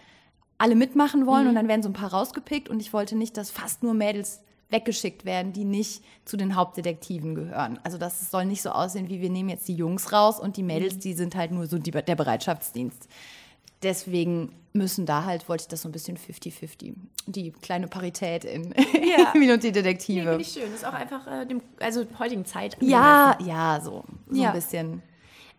alle 0.58 0.74
mitmachen 0.74 1.26
wollen 1.26 1.44
mhm. 1.44 1.48
und 1.50 1.54
dann 1.54 1.68
werden 1.68 1.82
so 1.82 1.88
ein 1.88 1.94
paar 1.94 2.12
rausgepickt 2.12 2.68
und 2.68 2.80
ich 2.80 2.92
wollte 2.92 3.16
nicht, 3.16 3.36
dass 3.36 3.50
fast 3.50 3.82
nur 3.82 3.94
Mädels 3.94 4.40
weggeschickt 4.70 5.24
werden, 5.24 5.52
die 5.52 5.64
nicht 5.64 6.02
zu 6.24 6.36
den 6.36 6.54
Hauptdetektiven 6.54 7.34
gehören. 7.34 7.78
Also 7.84 7.96
das 7.96 8.30
soll 8.30 8.44
nicht 8.44 8.60
so 8.60 8.70
aussehen, 8.70 9.08
wie 9.08 9.20
wir 9.22 9.30
nehmen 9.30 9.48
jetzt 9.48 9.66
die 9.66 9.74
Jungs 9.74 10.12
raus 10.12 10.38
und 10.38 10.56
die 10.56 10.62
Mädels, 10.62 10.96
mhm. 10.96 11.00
die 11.00 11.14
sind 11.14 11.36
halt 11.36 11.52
nur 11.52 11.66
so 11.66 11.78
die, 11.78 11.90
der 11.90 12.16
Bereitschaftsdienst. 12.16 13.08
Deswegen 13.82 14.54
müssen 14.72 15.06
da 15.06 15.24
halt, 15.24 15.48
wollte 15.48 15.62
ich 15.62 15.68
das 15.68 15.82
so 15.82 15.88
ein 15.88 15.92
bisschen 15.92 16.16
50-50. 16.16 16.94
Die 17.26 17.52
kleine 17.52 17.88
Parität 17.88 18.44
in 18.44 18.74
ja. 18.74 19.32
Emil 19.34 19.52
und 19.52 19.62
die 19.62 19.72
Detektive. 19.72 20.20
Nee, 20.20 20.26
Finde 20.26 20.42
ich 20.42 20.52
schön. 20.52 20.62
Das 20.64 20.74
ist 20.80 20.84
auch 20.84 20.92
einfach 20.94 21.26
äh, 21.26 21.46
dem, 21.46 21.60
also 21.80 22.04
heutigen 22.18 22.44
Zeit. 22.44 22.76
Ja, 22.80 23.38
ja, 23.44 23.80
so, 23.82 24.04
so 24.28 24.40
ja. 24.40 24.48
ein 24.48 24.54
bisschen. 24.54 25.02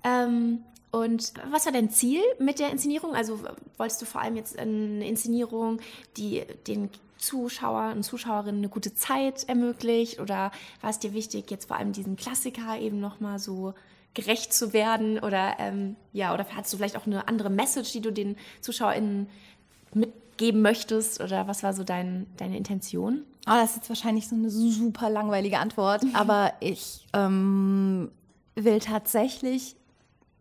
Ähm, 0.03 0.59
Und 0.91 1.33
was 1.51 1.65
war 1.65 1.71
dein 1.73 1.89
Ziel 1.89 2.21
mit 2.39 2.59
der 2.59 2.71
Inszenierung? 2.71 3.13
Also 3.15 3.39
wolltest 3.77 4.01
du 4.01 4.05
vor 4.05 4.21
allem 4.21 4.35
jetzt 4.35 4.57
eine 4.57 5.07
Inszenierung, 5.07 5.79
die 6.17 6.43
den 6.67 6.89
Zuschauer 7.17 7.91
und 7.95 8.03
Zuschauerinnen 8.03 8.61
eine 8.61 8.69
gute 8.69 8.95
Zeit 8.95 9.47
ermöglicht? 9.47 10.19
Oder 10.19 10.51
war 10.81 10.89
es 10.89 10.99
dir 10.99 11.13
wichtig, 11.13 11.51
jetzt 11.51 11.65
vor 11.65 11.77
allem 11.77 11.91
diesen 11.91 12.15
Klassiker 12.15 12.79
eben 12.79 12.99
nochmal 12.99 13.39
so 13.39 13.73
gerecht 14.13 14.53
zu 14.53 14.73
werden? 14.73 15.19
Oder 15.19 15.55
ähm, 15.59 15.95
ja, 16.13 16.33
oder 16.33 16.45
hattest 16.55 16.73
du 16.73 16.77
vielleicht 16.77 16.97
auch 16.97 17.05
eine 17.05 17.27
andere 17.27 17.49
Message, 17.49 17.91
die 17.91 18.01
du 18.01 18.11
den 18.11 18.35
ZuschauerInnen 18.61 19.27
mitgeben 19.93 20.61
möchtest? 20.61 21.21
Oder 21.21 21.47
was 21.47 21.63
war 21.63 21.73
so 21.73 21.83
dein, 21.83 22.27
deine 22.37 22.57
Intention? 22.57 23.23
Oh, 23.47 23.53
das 23.53 23.71
ist 23.71 23.75
jetzt 23.77 23.89
wahrscheinlich 23.89 24.27
so 24.27 24.35
eine 24.35 24.49
super 24.49 25.09
langweilige 25.09 25.59
Antwort, 25.59 26.03
aber 26.13 26.53
ich 26.59 27.07
ähm, 27.13 28.11
will 28.55 28.79
tatsächlich 28.79 29.75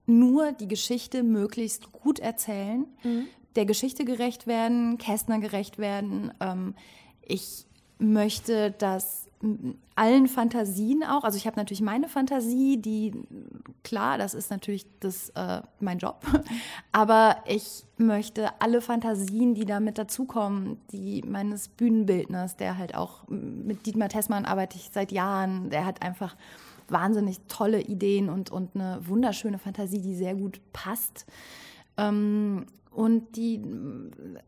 nur 0.07 0.53
die 0.53 0.69
Geschichte 0.69 1.23
möglichst 1.23 1.93
gut 1.93 2.19
erzählen, 2.19 2.87
mhm. 3.03 3.27
der 3.57 3.67
Geschichte 3.67 4.05
gerecht 4.05 4.47
werden, 4.47 4.97
Kästner 4.99 5.39
gerecht 5.39 5.79
werden. 5.79 6.33
Ähm, 6.41 6.75
ich 7.23 7.67
möchte, 7.99 8.71
dass 8.71 9.28
allen 9.95 10.27
Fantasien 10.27 11.05
auch, 11.05 11.23
also 11.23 11.37
ich 11.37 11.47
habe 11.47 11.57
natürlich 11.57 11.81
meine 11.81 12.09
Fantasie, 12.09 12.77
die, 12.77 13.13
klar, 13.85 14.19
das 14.19 14.35
ist 14.35 14.51
natürlich 14.51 14.87
das, 15.01 15.31
äh, 15.31 15.63
mein 15.81 15.99
Job, 15.99 16.25
aber 16.93 17.37
ich 17.47 17.85
möchte 17.97 18.49
alle 18.61 18.81
Fantasien, 18.81 19.55
die 19.55 19.65
da 19.65 19.79
mit 19.81 19.97
dazukommen, 19.97 20.79
die 20.91 21.23
meines 21.23 21.69
Bühnenbildners, 21.69 22.57
der 22.57 22.79
halt 22.79 22.95
auch 22.95 23.29
mit 23.29 23.87
Dietmar 23.87 24.09
Tessmann 24.09 24.45
arbeite 24.45 24.77
ich 24.77 24.91
seit 24.93 25.13
Jahren, 25.13 25.71
der 25.71 25.85
hat 25.85 26.03
einfach 26.03 26.37
wahnsinnig 26.89 27.39
tolle 27.49 27.81
Ideen 27.83 28.31
und, 28.31 28.51
und 28.51 28.75
eine 28.75 29.01
wunderschöne 29.07 29.59
Fantasie, 29.59 30.01
die 30.01 30.15
sehr 30.15 30.35
gut 30.35 30.61
passt. 30.73 31.27
Ähm, 31.97 32.67
und 32.91 33.37
die, 33.37 33.63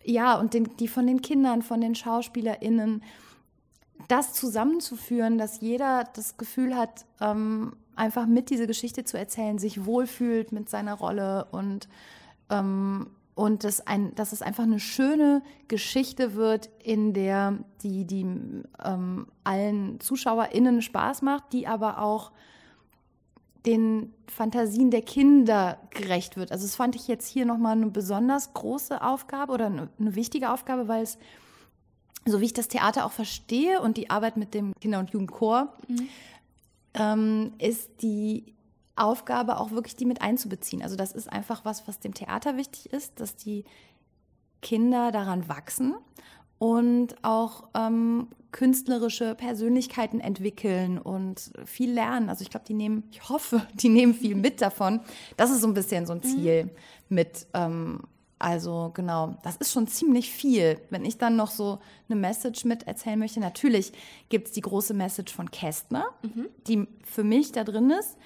ja, 0.03 0.39
und 0.41 0.55
den, 0.55 0.77
die 0.79 0.89
von 0.89 1.07
den 1.07 1.23
Kindern, 1.23 1.63
von 1.63 1.81
den 1.81 1.95
SchauspielerInnen, 1.95 3.03
das 4.09 4.33
zusammenzuführen, 4.33 5.39
dass 5.39 5.61
jeder 5.61 6.05
das 6.15 6.37
Gefühl 6.37 6.77
hat, 6.77 7.07
ähm, 7.21 7.75
einfach 7.97 8.27
mit 8.27 8.51
diese 8.51 8.67
Geschichte 8.67 9.05
zu 9.05 9.19
erzählen, 9.19 9.59
sich 9.59 9.85
wohlfühlt 9.85 10.53
mit 10.53 10.69
seiner 10.69 10.95
Rolle 10.95 11.47
und 11.51 11.89
ähm, 12.51 13.09
und 13.35 13.65
dass, 13.65 13.87
ein, 13.87 14.15
dass 14.17 14.33
es 14.33 14.43
einfach 14.43 14.65
eine 14.65 14.81
schöne 14.81 15.43
Geschichte 15.67 16.35
wird, 16.35 16.69
in 16.83 17.15
der 17.15 17.57
die, 17.83 18.05
die 18.05 18.27
ähm, 18.85 19.29
allen 19.45 19.99
ZuschauerInnen 19.99 20.83
Spaß 20.83 21.23
macht, 21.23 21.53
die 21.55 21.67
aber 21.67 22.03
auch 22.03 22.33
den 23.65 24.13
Fantasien 24.27 24.91
der 24.91 25.03
Kinder 25.03 25.79
gerecht 25.91 26.37
wird. 26.37 26.53
Also 26.53 26.67
das 26.67 26.77
fand 26.77 26.97
ich 26.97 27.09
jetzt 27.09 27.27
hier 27.27 27.47
nochmal 27.47 27.77
eine 27.77 27.87
besonders 27.87 28.53
große 28.53 29.03
Aufgabe 29.03 29.53
oder 29.53 29.67
eine, 29.67 29.89
eine 29.99 30.15
wichtige 30.15 30.51
Aufgabe, 30.51 30.89
weil 30.89 31.03
es, 31.03 31.19
so 32.27 32.41
wie 32.41 32.47
ich 32.47 32.53
das 32.53 32.69
Theater 32.69 33.07
auch 33.07 33.13
verstehe 33.13 33.81
und 33.81 33.97
die 33.97 34.11
Arbeit 34.11 34.37
mit 34.37 34.55
dem 34.55 34.75
Kinder- 34.81 34.99
und 34.99 35.11
Jugendchor, 35.11 35.75
mhm. 35.89 36.09
ähm, 36.95 37.53
ist 37.59 37.91
die 38.03 38.55
Aufgabe, 38.97 39.59
auch 39.59 39.71
wirklich 39.71 39.97
die 39.97 40.05
mit 40.05 40.21
einzubeziehen. 40.21 40.83
Also 40.83 40.97
das 40.97 41.13
ist 41.13 41.33
einfach 41.33 41.65
was, 41.65 41.89
was 41.89 42.01
dem 42.01 42.15
Theater 42.15 42.57
wichtig 42.57 42.93
ist, 42.93 43.21
dass 43.21 43.37
die 43.37 43.65
Kinder 44.61 45.11
daran 45.11 45.49
wachsen 45.49 45.95
und 46.59 47.15
auch 47.23 47.69
ähm, 47.75 48.29
künstlerische 48.53 49.35
Persönlichkeiten 49.35 50.21
entwickeln 50.21 50.99
und 50.99 51.53
viel 51.65 51.91
lernen. 51.91 52.29
Also 52.29 52.43
ich 52.43 52.51
glaube, 52.51 52.67
die 52.67 52.75
nehmen, 52.75 53.05
ich 53.11 53.29
hoffe, 53.29 53.67
die 53.75 53.89
nehmen 53.89 54.13
viel 54.13 54.35
mit 54.35 54.61
davon. 54.61 55.01
Das 55.37 55.51
ist 55.51 55.63
so 55.63 55.67
ein 55.67 55.75
bisschen 55.75 56.05
so 56.07 56.13
ein 56.13 56.23
Ziel 56.23 56.65
mhm. 56.65 56.71
mit. 57.09 57.47
Ähm, 57.55 58.01
also 58.41 58.91
genau, 58.95 59.37
das 59.43 59.57
ist 59.57 59.73
schon 59.73 59.87
ziemlich 59.87 60.31
viel. 60.31 60.81
Wenn 60.89 61.05
ich 61.05 61.19
dann 61.19 61.37
noch 61.37 61.51
so 61.51 61.79
eine 62.09 62.19
Message 62.19 62.65
mit 62.65 62.87
erzählen 62.87 63.19
möchte, 63.19 63.39
natürlich 63.39 63.93
gibt 64.31 64.49
es 64.49 64.53
die 64.55 64.63
große 64.63 64.95
Message 64.95 65.33
von 65.33 65.51
Kästner, 65.51 66.07
mhm. 66.23 66.47
die 66.67 66.89
für 67.05 67.23
mich 67.23 67.53
da 67.53 67.65
drin 67.65 67.91
ist. 67.91 68.17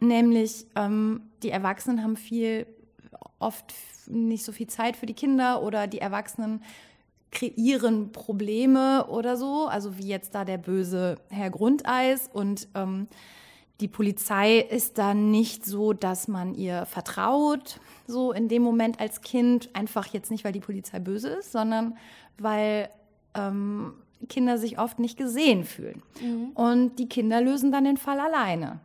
Nämlich, 0.00 0.66
ähm, 0.74 1.22
die 1.44 1.50
Erwachsenen 1.50 2.02
haben 2.02 2.16
viel, 2.16 2.66
oft 3.38 3.72
nicht 4.06 4.44
so 4.44 4.50
viel 4.50 4.66
Zeit 4.66 4.96
für 4.96 5.06
die 5.06 5.14
Kinder 5.14 5.62
oder 5.62 5.86
die 5.86 6.00
Erwachsenen 6.00 6.62
kreieren 7.30 8.10
Probleme 8.10 9.06
oder 9.06 9.36
so, 9.36 9.68
also 9.68 9.98
wie 9.98 10.08
jetzt 10.08 10.34
da 10.34 10.44
der 10.44 10.58
böse 10.58 11.16
Herr 11.28 11.50
Grundeis 11.50 12.28
und 12.32 12.66
ähm, 12.74 13.06
die 13.80 13.88
Polizei 13.88 14.58
ist 14.58 14.98
dann 14.98 15.30
nicht 15.30 15.64
so, 15.64 15.92
dass 15.92 16.28
man 16.28 16.54
ihr 16.54 16.86
vertraut, 16.86 17.80
so 18.10 18.32
in 18.32 18.48
dem 18.48 18.62
Moment 18.62 19.00
als 19.00 19.20
Kind, 19.22 19.70
einfach 19.74 20.06
jetzt 20.08 20.30
nicht, 20.30 20.44
weil 20.44 20.52
die 20.52 20.60
Polizei 20.60 20.98
böse 20.98 21.28
ist, 21.28 21.52
sondern 21.52 21.96
weil 22.38 22.90
ähm, 23.34 23.94
Kinder 24.28 24.58
sich 24.58 24.78
oft 24.78 24.98
nicht 24.98 25.16
gesehen 25.16 25.64
fühlen. 25.64 26.02
Mhm. 26.20 26.50
Und 26.54 26.98
die 26.98 27.08
Kinder 27.08 27.40
lösen 27.40 27.72
dann 27.72 27.84
den 27.84 27.96
Fall 27.96 28.20
alleine. 28.20 28.80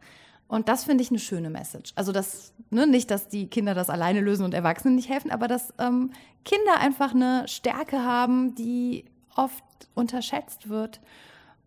Und 0.47 0.69
das 0.69 0.83
finde 0.83 1.03
ich 1.03 1.09
eine 1.09 1.19
schöne 1.19 1.49
Message. 1.49 1.91
Also 1.95 2.11
das, 2.11 2.53
ne, 2.69 2.85
nicht, 2.88 3.09
dass 3.09 3.27
die 3.27 3.47
Kinder 3.47 3.73
das 3.73 3.89
alleine 3.89 4.21
lösen 4.21 4.45
und 4.45 4.53
Erwachsenen 4.53 4.95
nicht 4.95 5.09
helfen, 5.09 5.31
aber 5.31 5.47
dass 5.47 5.73
ähm, 5.79 6.11
Kinder 6.43 6.79
einfach 6.79 7.13
eine 7.13 7.47
Stärke 7.47 8.03
haben, 8.03 8.53
die 8.55 9.05
oft 9.35 9.63
unterschätzt 9.95 10.69
wird. 10.69 11.01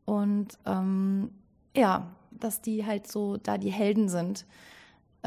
Und 0.05 0.59
ähm, 0.65 1.31
ja, 1.77 2.07
dass 2.31 2.61
die 2.61 2.87
halt 2.87 3.11
so 3.11 3.37
da 3.37 3.59
die 3.59 3.73
Helden 3.73 4.09
sind. 4.09 4.47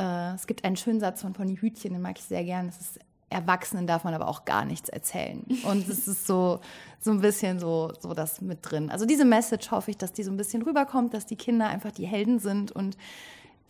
Äh, 0.01 0.33
es 0.33 0.47
gibt 0.47 0.63
einen 0.63 0.75
schönen 0.75 0.99
Satz 0.99 1.21
von 1.21 1.33
Pony 1.33 1.57
Hütchen, 1.57 1.93
den 1.93 2.01
mag 2.01 2.17
ich 2.17 2.25
sehr 2.25 2.43
gern. 2.43 2.67
Es 2.67 2.81
ist 2.81 2.99
Erwachsenen 3.29 3.87
darf 3.87 4.03
man 4.03 4.13
aber 4.13 4.27
auch 4.27 4.43
gar 4.43 4.65
nichts 4.65 4.89
erzählen. 4.89 5.45
Und 5.63 5.87
es 5.87 6.07
ist 6.07 6.27
so, 6.27 6.59
so 6.99 7.11
ein 7.11 7.21
bisschen 7.21 7.59
so, 7.59 7.93
so 7.99 8.13
das 8.13 8.41
mit 8.41 8.59
drin. 8.61 8.91
Also 8.91 9.05
diese 9.05 9.23
Message 9.23 9.71
hoffe 9.71 9.89
ich, 9.91 9.97
dass 9.97 10.11
die 10.11 10.23
so 10.23 10.31
ein 10.31 10.37
bisschen 10.37 10.61
rüberkommt, 10.63 11.13
dass 11.13 11.25
die 11.25 11.37
Kinder 11.37 11.67
einfach 11.67 11.91
die 11.91 12.05
Helden 12.05 12.39
sind 12.39 12.73
und 12.73 12.97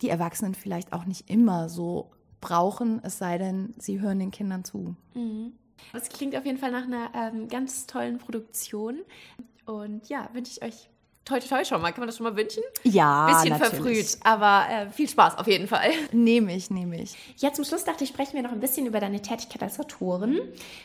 die 0.00 0.08
Erwachsenen 0.08 0.54
vielleicht 0.54 0.92
auch 0.92 1.04
nicht 1.04 1.30
immer 1.30 1.68
so 1.68 2.10
brauchen, 2.40 3.00
es 3.04 3.18
sei 3.18 3.38
denn, 3.38 3.72
sie 3.78 4.00
hören 4.00 4.18
den 4.18 4.32
Kindern 4.32 4.64
zu. 4.64 4.96
Mhm. 5.14 5.52
Das 5.92 6.08
klingt 6.08 6.36
auf 6.36 6.44
jeden 6.44 6.58
Fall 6.58 6.72
nach 6.72 6.84
einer 6.84 7.10
ähm, 7.14 7.48
ganz 7.48 7.86
tollen 7.86 8.18
Produktion. 8.18 8.98
Und 9.64 10.08
ja, 10.08 10.28
wünsche 10.32 10.52
ich 10.52 10.62
euch 10.64 10.90
toi, 11.24 11.38
toi, 11.38 11.48
toi 11.48 11.64
schon 11.64 11.80
mal. 11.80 11.92
Kann 11.92 12.00
man 12.00 12.08
das 12.08 12.16
schon 12.16 12.24
mal 12.24 12.36
wünschen? 12.36 12.62
Ja, 12.84 13.26
Bisschen 13.26 13.50
natürlich. 13.58 13.70
verfrüht, 13.70 14.16
aber 14.24 14.66
äh, 14.70 14.90
viel 14.90 15.08
Spaß 15.08 15.38
auf 15.38 15.46
jeden 15.46 15.66
Fall. 15.68 15.90
Nehme 16.12 16.54
ich, 16.54 16.70
nehme 16.70 17.00
ich. 17.00 17.14
Ja, 17.38 17.52
zum 17.52 17.64
Schluss 17.64 17.84
dachte 17.84 18.04
ich, 18.04 18.10
sprechen 18.10 18.34
wir 18.34 18.42
noch 18.42 18.52
ein 18.52 18.60
bisschen 18.60 18.86
über 18.86 19.00
deine 19.00 19.20
Tätigkeit 19.22 19.62
als 19.62 19.78
Autorin. 19.78 20.40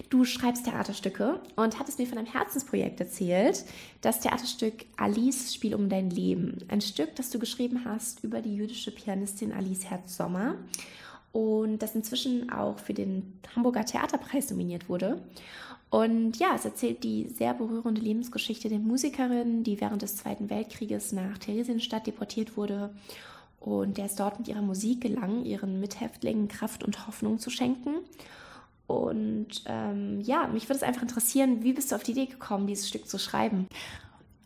Du 0.10 0.26
schreibst 0.26 0.66
Theaterstücke 0.66 1.40
und 1.56 1.80
hattest 1.80 2.00
mir 2.00 2.08
von 2.08 2.18
einem 2.18 2.28
Herzensprojekt 2.32 3.00
erzählt, 3.00 3.66
das 4.02 4.20
Theaterstück 4.20 4.86
Alice 4.98 5.54
Spiel 5.54 5.76
um 5.76 5.90
dein 5.90 6.10
Leben. 6.10 6.60
Ein 6.70 6.82
Stück, 6.82 7.16
das 7.16 7.30
du 7.30 7.40
geschrieben 7.40 7.84
hast 7.86 8.24
über 8.24 8.42
die 8.42 8.56
jüdische 8.56 8.92
Pianistin 8.92 9.52
Alice 9.54 9.86
Herz-Sommer 9.86 10.56
und 11.32 11.80
das 11.80 11.96
inzwischen 11.96 12.52
auch 12.52 12.80
für 12.80 12.94
den 12.94 13.40
Hamburger 13.56 13.86
Theaterpreis 13.86 14.50
nominiert 14.50 14.90
wurde. 14.90 15.22
Und 15.90 16.38
ja, 16.38 16.50
es 16.56 16.66
erzählt 16.66 17.04
die 17.04 17.30
sehr 17.30 17.54
berührende 17.54 18.02
Lebensgeschichte 18.02 18.68
der 18.68 18.80
Musikerin, 18.80 19.64
die 19.64 19.80
während 19.80 20.02
des 20.02 20.18
Zweiten 20.18 20.50
Weltkrieges 20.50 21.14
nach 21.14 21.38
Theresienstadt 21.38 22.08
deportiert 22.08 22.58
wurde 22.58 22.90
und 23.60 23.98
der 23.98 24.06
es 24.06 24.16
dort 24.16 24.40
mit 24.40 24.48
ihrer 24.48 24.62
Musik 24.62 25.02
gelang, 25.02 25.46
ihren 25.46 25.80
Mithäftlingen 25.80 26.48
Kraft 26.48 26.84
und 26.84 27.08
Hoffnung 27.08 27.40
zu 27.40 27.50
schenken. 27.50 27.96
Und 28.86 29.64
ähm, 29.66 30.22
ja, 30.22 30.48
mich 30.48 30.64
würde 30.64 30.78
es 30.78 30.84
einfach 30.84 31.02
interessieren, 31.02 31.64
wie 31.64 31.74
bist 31.74 31.92
du 31.92 31.96
auf 31.96 32.04
die 32.04 32.12
Idee 32.12 32.28
gekommen, 32.28 32.68
dieses 32.68 32.88
Stück 32.88 33.08
zu 33.08 33.18
schreiben? 33.18 33.68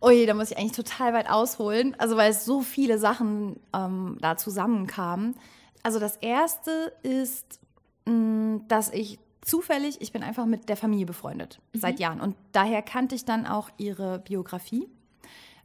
Ui, 0.02 0.26
da 0.26 0.34
muss 0.34 0.50
ich 0.50 0.58
eigentlich 0.58 0.72
total 0.72 1.14
weit 1.14 1.30
ausholen, 1.30 1.96
also 2.00 2.18
weil 2.18 2.32
es 2.32 2.44
so 2.44 2.62
viele 2.62 2.98
Sachen 2.98 3.58
ähm, 3.74 4.18
da 4.20 4.36
zusammenkamen. 4.36 5.36
Also 5.84 6.00
das 6.00 6.18
erste 6.18 6.94
ist, 7.04 7.60
mm, 8.06 8.58
dass 8.68 8.90
ich 8.90 9.20
zufällig, 9.42 10.02
ich 10.02 10.12
bin 10.12 10.24
einfach 10.24 10.46
mit 10.46 10.70
der 10.70 10.78
Familie 10.78 11.06
befreundet 11.06 11.60
mhm. 11.74 11.80
seit 11.80 12.00
Jahren. 12.00 12.22
Und 12.22 12.36
daher 12.52 12.82
kannte 12.82 13.16
ich 13.16 13.26
dann 13.26 13.46
auch 13.46 13.70
ihre 13.78 14.20
Biografie. 14.20 14.88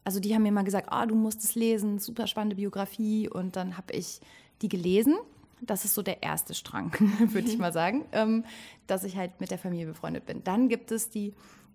Also 0.04 0.20
die 0.20 0.34
haben 0.34 0.42
mir 0.42 0.52
mal 0.52 0.62
gesagt, 0.62 0.88
oh, 0.92 1.06
du 1.06 1.14
musst 1.14 1.44
es 1.44 1.54
lesen, 1.54 1.98
super 1.98 2.26
spannende 2.26 2.56
Biografie. 2.56 3.28
Und 3.28 3.56
dann 3.56 3.76
habe 3.76 3.92
ich 3.92 4.20
die 4.62 4.68
gelesen. 4.68 5.16
Das 5.60 5.84
ist 5.84 5.94
so 5.94 6.02
der 6.02 6.22
erste 6.22 6.54
Strang, 6.54 6.92
würde 7.18 7.48
ich 7.48 7.58
mal 7.58 7.72
sagen, 7.72 8.04
ähm, 8.12 8.44
dass 8.86 9.04
ich 9.04 9.16
halt 9.16 9.40
mit 9.40 9.50
der 9.50 9.58
Familie 9.58 9.86
befreundet 9.86 10.26
bin. 10.26 10.44
Dann 10.44 10.68
gibt 10.68 10.92
es 10.92 11.08
die 11.08 11.34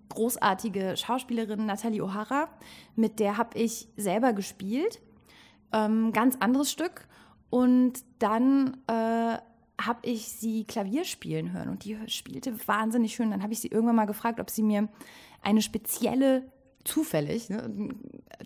großartige 0.10 0.96
Schauspielerin 0.98 1.66
Nathalie 1.66 2.02
O'Hara, 2.02 2.48
mit 2.96 3.20
der 3.20 3.38
habe 3.38 3.58
ich 3.58 3.88
selber 3.98 4.34
gespielt. 4.34 5.02
Ähm, 5.74 6.12
ganz 6.12 6.36
anderes 6.40 6.72
Stück. 6.72 7.08
Und 7.52 7.94
dann 8.20 8.78
äh, 8.88 9.38
habe 9.86 10.00
ich 10.04 10.30
sie 10.30 10.64
Klavier 10.64 11.04
spielen 11.04 11.52
hören 11.52 11.70
und 11.70 11.84
die 11.84 11.98
spielte 12.08 12.56
wahnsinnig 12.68 13.14
schön. 13.14 13.30
Dann 13.30 13.44
habe 13.44 13.54
ich 13.54 13.60
sie 13.60 13.68
irgendwann 13.68 13.98
mal 13.98 14.06
gefragt, 14.06 14.40
ob 14.40 14.50
sie 14.50 14.64
mir 14.64 14.88
eine 15.42 15.62
spezielle, 15.62 16.44
zufällig, 16.86 17.50
ne, 17.50 17.90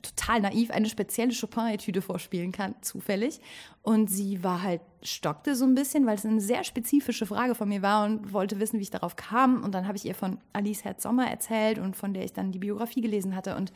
total 0.01 0.41
naiv 0.41 0.71
eine 0.71 0.89
spezielle 0.89 1.33
Chopin-Etüde 1.33 2.01
vorspielen 2.01 2.51
kann, 2.51 2.75
zufällig. 2.81 3.39
Und 3.83 4.09
sie 4.09 4.43
war 4.43 4.63
halt, 4.63 4.81
stockte 5.03 5.55
so 5.55 5.65
ein 5.65 5.75
bisschen, 5.75 6.07
weil 6.07 6.15
es 6.15 6.25
eine 6.25 6.41
sehr 6.41 6.63
spezifische 6.63 7.27
Frage 7.27 7.53
von 7.53 7.69
mir 7.69 7.83
war 7.83 8.05
und 8.05 8.33
wollte 8.33 8.59
wissen, 8.59 8.79
wie 8.79 8.83
ich 8.83 8.89
darauf 8.89 9.15
kam. 9.15 9.63
Und 9.63 9.75
dann 9.75 9.87
habe 9.87 9.97
ich 9.97 10.05
ihr 10.05 10.15
von 10.15 10.39
Alice 10.51 10.83
Herz 10.83 11.03
Sommer 11.03 11.29
erzählt 11.29 11.77
und 11.77 11.95
von 11.95 12.13
der 12.13 12.25
ich 12.25 12.33
dann 12.33 12.51
die 12.51 12.59
Biografie 12.59 13.01
gelesen 13.01 13.35
hatte. 13.35 13.55
Und 13.55 13.71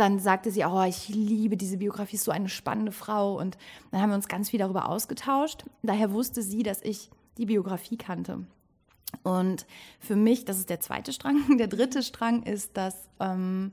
dann 0.00 0.18
sagte 0.18 0.50
sie, 0.50 0.64
oh, 0.64 0.82
ich 0.82 1.08
liebe 1.08 1.56
diese 1.56 1.76
Biografie, 1.76 2.16
ist 2.16 2.24
so 2.24 2.32
eine 2.32 2.48
spannende 2.48 2.92
Frau. 2.92 3.38
Und 3.38 3.56
dann 3.90 4.00
haben 4.00 4.10
wir 4.10 4.16
uns 4.16 4.28
ganz 4.28 4.50
viel 4.50 4.58
darüber 4.58 4.88
ausgetauscht. 4.88 5.64
Daher 5.82 6.12
wusste 6.12 6.42
sie, 6.42 6.62
dass 6.62 6.82
ich 6.82 7.10
die 7.38 7.46
Biografie 7.46 7.96
kannte. 7.96 8.44
Und 9.22 9.66
für 9.98 10.16
mich, 10.16 10.44
das 10.44 10.58
ist 10.58 10.70
der 10.70 10.80
zweite 10.80 11.12
Strang. 11.12 11.36
Der 11.58 11.66
dritte 11.66 12.02
Strang 12.02 12.42
ist, 12.44 12.76
dass 12.76 13.08
ähm, 13.18 13.72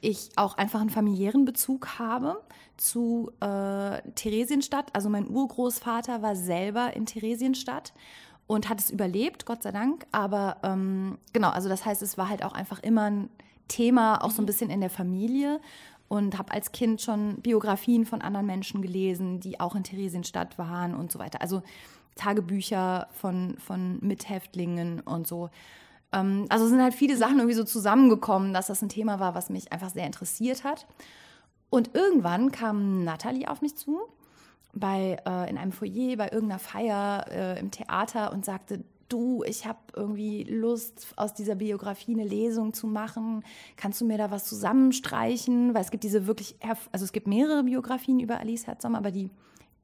ich 0.00 0.30
auch 0.36 0.56
einfach 0.56 0.80
einen 0.80 0.90
familiären 0.90 1.44
Bezug 1.44 1.98
habe 1.98 2.40
zu 2.76 3.30
äh, 3.40 4.02
Theresienstadt. 4.14 4.94
Also 4.94 5.08
mein 5.08 5.28
Urgroßvater 5.28 6.22
war 6.22 6.36
selber 6.36 6.94
in 6.94 7.06
Theresienstadt 7.06 7.92
und 8.46 8.68
hat 8.68 8.80
es 8.80 8.90
überlebt, 8.90 9.46
Gott 9.46 9.62
sei 9.62 9.72
Dank. 9.72 10.06
Aber 10.12 10.58
ähm, 10.62 11.18
genau, 11.32 11.50
also 11.50 11.68
das 11.68 11.84
heißt, 11.84 12.02
es 12.02 12.18
war 12.18 12.28
halt 12.28 12.44
auch 12.44 12.52
einfach 12.52 12.82
immer 12.82 13.04
ein 13.04 13.30
Thema, 13.68 14.22
auch 14.22 14.30
so 14.30 14.42
ein 14.42 14.46
bisschen 14.46 14.70
in 14.70 14.80
der 14.80 14.90
Familie. 14.90 15.60
Und 16.08 16.38
habe 16.38 16.52
als 16.52 16.72
Kind 16.72 17.00
schon 17.00 17.36
Biografien 17.40 18.04
von 18.04 18.20
anderen 18.20 18.46
Menschen 18.46 18.82
gelesen, 18.82 19.40
die 19.40 19.58
auch 19.58 19.74
in 19.74 19.84
Theresienstadt 19.84 20.58
waren 20.58 20.94
und 20.94 21.10
so 21.10 21.18
weiter. 21.18 21.40
Also 21.40 21.62
Tagebücher 22.14 23.08
von, 23.12 23.56
von 23.58 23.98
Mithäftlingen 24.00 25.00
und 25.00 25.26
so. 25.26 25.50
Ähm, 26.12 26.46
also 26.48 26.68
sind 26.68 26.82
halt 26.82 26.94
viele 26.94 27.16
Sachen 27.16 27.38
irgendwie 27.38 27.56
so 27.56 27.64
zusammengekommen, 27.64 28.54
dass 28.54 28.68
das 28.68 28.82
ein 28.82 28.88
Thema 28.88 29.18
war, 29.18 29.34
was 29.34 29.50
mich 29.50 29.72
einfach 29.72 29.90
sehr 29.90 30.06
interessiert 30.06 30.64
hat. 30.64 30.86
Und 31.70 31.94
irgendwann 31.94 32.52
kam 32.52 33.02
Natalie 33.02 33.48
auf 33.48 33.60
mich 33.60 33.74
zu, 33.74 34.02
bei, 34.72 35.18
äh, 35.26 35.50
in 35.50 35.58
einem 35.58 35.72
Foyer, 35.72 36.16
bei 36.16 36.30
irgendeiner 36.30 36.60
Feier 36.60 37.26
äh, 37.30 37.58
im 37.58 37.70
Theater 37.70 38.32
und 38.32 38.44
sagte, 38.44 38.84
du, 39.14 39.42
ich 39.44 39.66
habe 39.66 39.78
irgendwie 39.94 40.44
Lust, 40.44 41.06
aus 41.16 41.34
dieser 41.34 41.54
Biografie 41.54 42.12
eine 42.12 42.24
Lesung 42.24 42.72
zu 42.74 42.86
machen. 42.86 43.44
Kannst 43.76 44.00
du 44.00 44.04
mir 44.04 44.18
da 44.18 44.30
was 44.30 44.44
zusammenstreichen? 44.44 45.74
Weil 45.74 45.82
es 45.82 45.90
gibt 45.90 46.04
diese 46.04 46.26
wirklich, 46.26 46.56
also 46.92 47.04
es 47.04 47.12
gibt 47.12 47.26
mehrere 47.26 47.64
Biografien 47.64 48.20
über 48.20 48.38
Alice 48.38 48.66
Herzog, 48.66 48.94
aber 48.94 49.10
die 49.10 49.30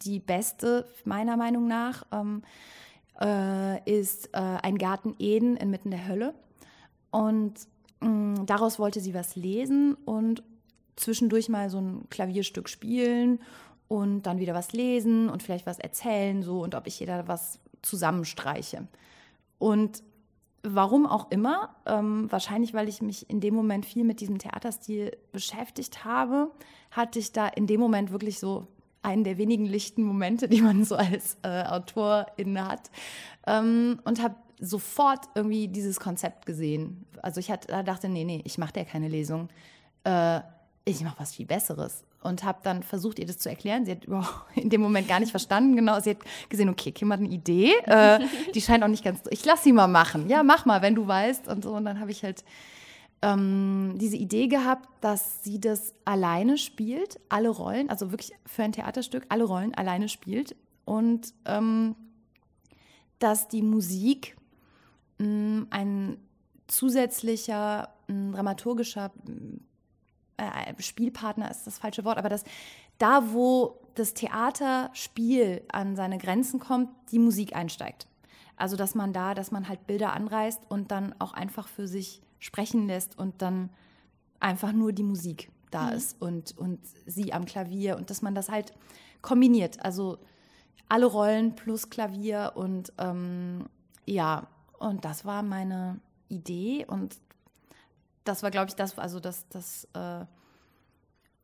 die 0.03 0.19
beste, 0.19 0.87
meiner 1.05 1.37
Meinung 1.37 1.67
nach, 1.67 2.05
ähm, 2.13 2.43
äh, 3.21 3.83
ist 3.91 4.31
äh, 4.33 4.39
ein 4.39 4.79
Garten 4.79 5.15
Eden 5.19 5.57
inmitten 5.57 5.91
der 5.91 6.09
Hölle. 6.09 6.35
Und 7.11 7.55
mh, 8.01 8.09
mm, 8.09 8.47
daraus 8.47 8.79
wollte 8.79 9.01
sie 9.01 9.15
was 9.15 9.37
lesen 9.37 9.95
und 10.05 10.43
zwischendurch 10.97 11.49
mal 11.49 11.71
so 11.71 11.81
ein 11.81 12.09
Klavierstück 12.11 12.69
spielen 12.69 13.41
und 13.89 14.23
dann 14.23 14.39
wieder 14.39 14.55
was 14.55 14.73
lesen 14.73 15.29
und 15.29 15.43
vielleicht 15.43 15.67
was 15.67 15.79
erzählen 15.79 16.43
so 16.43 16.63
und 16.63 16.75
ob 16.75 16.87
ich 16.87 17.01
jeder 17.01 17.27
was 17.29 17.59
zusammenstreiche. 17.83 18.87
Und 19.61 20.03
warum 20.65 21.07
auch 21.07 21.31
immer, 21.31 21.77
ähm, 21.87 22.27
wahrscheinlich 22.33 22.75
weil 22.75 22.89
ich 22.89 23.01
mich 23.03 23.31
in 23.31 23.41
dem 23.41 23.55
Moment 23.55 23.87
viel 23.87 24.05
mit 24.05 24.21
diesem 24.21 24.39
Theaterstil 24.39 25.17
beschäftigt 25.31 26.05
habe, 26.05 26.51
hatte 26.91 27.21
ich 27.21 27.31
da 27.31 27.47
in 27.47 27.69
dem 27.69 27.79
Moment 27.79 28.11
wirklich 28.11 28.41
so 28.41 28.67
einen 29.03 29.23
der 29.23 29.39
wenigen 29.39 29.67
lichten 29.67 30.03
Momente, 30.03 30.49
die 30.53 30.63
man 30.63 30.85
so 30.85 30.97
als 30.97 31.37
äh, 31.43 31.65
Autorin 31.65 32.67
hat. 32.67 32.91
Ähm, 33.47 34.01
und 34.05 34.23
habe 34.23 34.35
sofort 34.59 35.27
irgendwie 35.35 35.69
dieses 35.69 36.01
Konzept 36.01 36.47
gesehen. 36.47 37.07
Also 37.23 37.39
ich 37.39 37.51
hat, 37.51 37.69
dachte, 37.71 38.09
nee, 38.09 38.25
nee, 38.25 38.43
ich 38.45 38.59
mache 38.59 38.73
dir 38.73 38.85
keine 38.85 39.09
Lesung. 39.09 39.49
Äh, 40.05 40.41
ich 40.85 41.03
mache 41.03 41.21
was 41.21 41.35
viel 41.35 41.47
Besseres. 41.47 42.05
Und 42.23 42.45
habe 42.45 42.59
dann 42.63 42.83
versucht, 42.83 43.19
ihr 43.19 43.27
das 43.27 43.39
zu 43.39 43.49
erklären. 43.49 43.87
Sie 43.87 43.93
hat 43.93 44.07
in 44.55 44.69
dem 44.69 44.83
Moment 44.83 45.09
gar 45.09 45.21
nicht 45.21 45.31
verstanden. 45.31 45.75
Genau, 45.77 45.99
sie 46.01 46.11
hat 46.11 46.19
gesehen, 46.51 46.69
okay, 46.69 46.93
Kim 46.93 47.13
hat 47.13 47.21
eine 47.21 47.31
Idee. 47.31 47.73
Äh, 47.87 48.21
die 48.55 48.61
scheint 48.61 48.85
auch 48.85 48.89
nicht 48.89 49.05
ganz. 49.05 49.21
Ich 49.31 49.45
lass 49.45 49.65
sie 49.65 49.73
mal 49.73 49.89
machen. 49.89 50.29
Ja, 50.29 50.43
mach 50.43 50.67
mal, 50.67 50.83
wenn 50.83 50.95
du 50.95 51.07
weißt. 51.07 51.49
Und 51.49 51.65
so. 51.65 51.73
Und 51.73 51.87
dann 51.87 51.99
habe 51.99 52.11
ich 52.11 52.23
halt 52.23 52.45
ähm, 53.23 53.95
diese 53.97 54.17
Idee 54.17 54.49
gehabt, 54.49 54.89
dass 55.01 55.43
sie 55.45 55.61
das 55.61 55.95
alleine 56.05 56.59
spielt, 56.59 57.21
alle 57.29 57.49
Rollen, 57.51 57.91
also 57.91 58.13
wirklich 58.13 58.33
für 58.47 58.63
ein 58.63 58.73
Theaterstück 58.73 59.25
alle 59.29 59.45
Rollen 59.45 59.75
alleine 59.75 60.09
spielt 60.09 60.57
und 60.85 61.35
ähm, 61.45 61.95
dass 63.19 63.49
die 63.49 63.63
Musik 63.63 64.37
mh, 65.19 65.27
mm, 65.27 65.67
ein 65.71 66.17
zusätzlicher 66.67 67.91
mh, 68.09 68.15
mm, 68.15 68.33
dramaturgischer 68.33 69.13
äh, 70.41 70.83
Spielpartner 70.83 71.51
ist 71.51 71.67
das 71.67 71.79
falsche 71.79 72.05
Wort, 72.05 72.19
aber 72.19 72.29
dass 72.29 72.45
da, 72.99 73.33
wo 73.33 73.79
das 73.95 74.15
Theaterspiel 74.15 75.63
an 75.73 75.97
seine 75.97 76.19
Grenzen 76.19 76.61
kommt, 76.61 76.91
die 77.11 77.19
Musik 77.19 77.55
einsteigt. 77.55 78.07
Also 78.57 78.77
dass 78.77 78.95
man 78.95 79.13
da, 79.13 79.35
dass 79.35 79.51
man 79.51 79.69
halt 79.69 79.87
Bilder 79.87 80.13
anreißt 80.13 80.63
und 80.69 80.91
dann 80.91 81.15
auch 81.19 81.33
einfach 81.33 81.67
für 81.67 81.89
sich 81.89 82.23
sprechen 82.39 82.87
lässt 82.87 83.19
und 83.19 83.41
dann 83.43 83.71
einfach 84.39 84.73
nur 84.73 84.93
die 84.93 85.03
Musik 85.03 85.51
da 85.71 85.87
mhm. 85.87 85.93
ist 85.93 86.21
und, 86.21 86.57
und 86.59 86.81
sie 87.07 87.33
am 87.33 87.45
Klavier 87.45 87.97
und 87.97 88.11
dass 88.11 88.23
man 88.23 88.35
das 88.35 88.51
halt 88.51 88.73
kombiniert. 89.23 89.83
Also 89.85 90.19
alle 90.89 91.07
Rollen 91.07 91.55
plus 91.55 91.89
Klavier 91.89 92.53
und 92.55 92.93
ähm, 92.99 93.67
ja, 94.07 94.49
und 94.79 95.05
das 95.05 95.25
war 95.25 95.43
meine 95.43 96.01
Idee 96.29 96.85
und 96.87 97.17
das 98.31 98.43
war, 98.43 98.51
glaube 98.51 98.69
ich, 98.69 98.77
das, 98.77 98.99
also 98.99 99.21
das, 99.21 99.49
das, 99.49 99.89
äh, 99.95 100.25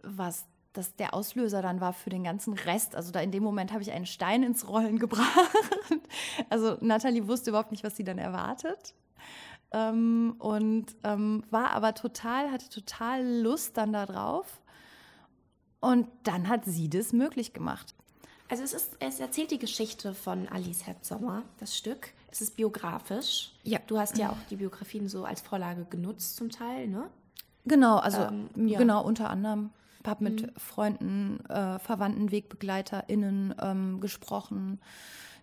was 0.02 0.46
das 0.72 0.94
der 0.94 1.14
Auslöser 1.14 1.62
dann 1.62 1.80
war 1.80 1.92
für 1.92 2.10
den 2.10 2.22
ganzen 2.22 2.52
Rest. 2.54 2.94
Also 2.94 3.10
da 3.10 3.20
in 3.20 3.30
dem 3.30 3.42
Moment 3.42 3.72
habe 3.72 3.82
ich 3.82 3.92
einen 3.92 4.06
Stein 4.06 4.42
ins 4.42 4.68
Rollen 4.68 4.98
gebracht. 5.00 5.26
Also 6.50 6.76
Nathalie 6.80 7.26
wusste 7.26 7.50
überhaupt 7.50 7.70
nicht, 7.70 7.82
was 7.82 7.96
sie 7.96 8.04
dann 8.04 8.18
erwartet 8.18 8.94
ähm, 9.72 10.36
und 10.38 10.86
ähm, 11.04 11.42
war 11.50 11.70
aber 11.70 11.94
total, 11.94 12.50
hatte 12.50 12.68
total 12.68 13.24
Lust 13.42 13.76
dann 13.76 13.92
da 13.92 14.06
drauf. 14.06 14.60
Und 15.80 16.08
dann 16.22 16.48
hat 16.48 16.64
sie 16.64 16.88
das 16.88 17.12
möglich 17.12 17.52
gemacht. 17.52 17.94
Also 18.48 18.62
es, 18.62 18.72
ist, 18.72 18.96
es 19.00 19.20
erzählt 19.20 19.50
die 19.50 19.58
Geschichte 19.58 20.14
von 20.14 20.48
Alice 20.48 20.86
Herbsommer, 20.86 21.42
das 21.58 21.76
Stück. 21.76 22.12
Es 22.36 22.42
ist 22.42 22.56
biografisch. 22.56 23.50
Ja. 23.62 23.78
Du 23.86 23.98
hast 23.98 24.18
ja 24.18 24.28
auch 24.28 24.36
die 24.50 24.56
Biografien 24.56 25.08
so 25.08 25.24
als 25.24 25.40
Vorlage 25.40 25.86
genutzt 25.88 26.36
zum 26.36 26.50
Teil, 26.50 26.86
ne? 26.86 27.08
Genau, 27.64 27.96
also 27.96 28.20
ähm, 28.20 28.50
ja. 28.68 28.78
genau, 28.78 29.02
unter 29.02 29.30
anderem. 29.30 29.70
Ich 30.02 30.06
habe 30.06 30.22
mit 30.22 30.42
mhm. 30.42 30.50
Freunden, 30.58 31.40
äh, 31.48 31.78
Verwandten, 31.78 32.30
WegbegleiterInnen 32.30 33.54
ähm, 33.58 34.00
gesprochen 34.00 34.80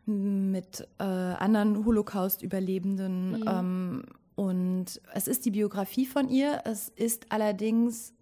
mit 0.06 0.88
äh, 0.99 1.03
anderen 1.03 1.84
Holocaust-Überlebenden. 1.84 3.39
Mhm. 3.39 3.47
Ähm, 3.47 4.03
und 4.36 5.01
es 5.15 5.27
ist 5.27 5.45
die 5.45 5.51
Biografie 5.51 6.06
von 6.06 6.29
ihr. 6.29 6.62
Es 6.65 6.89
ist 6.89 7.32
allerdings, 7.32 8.13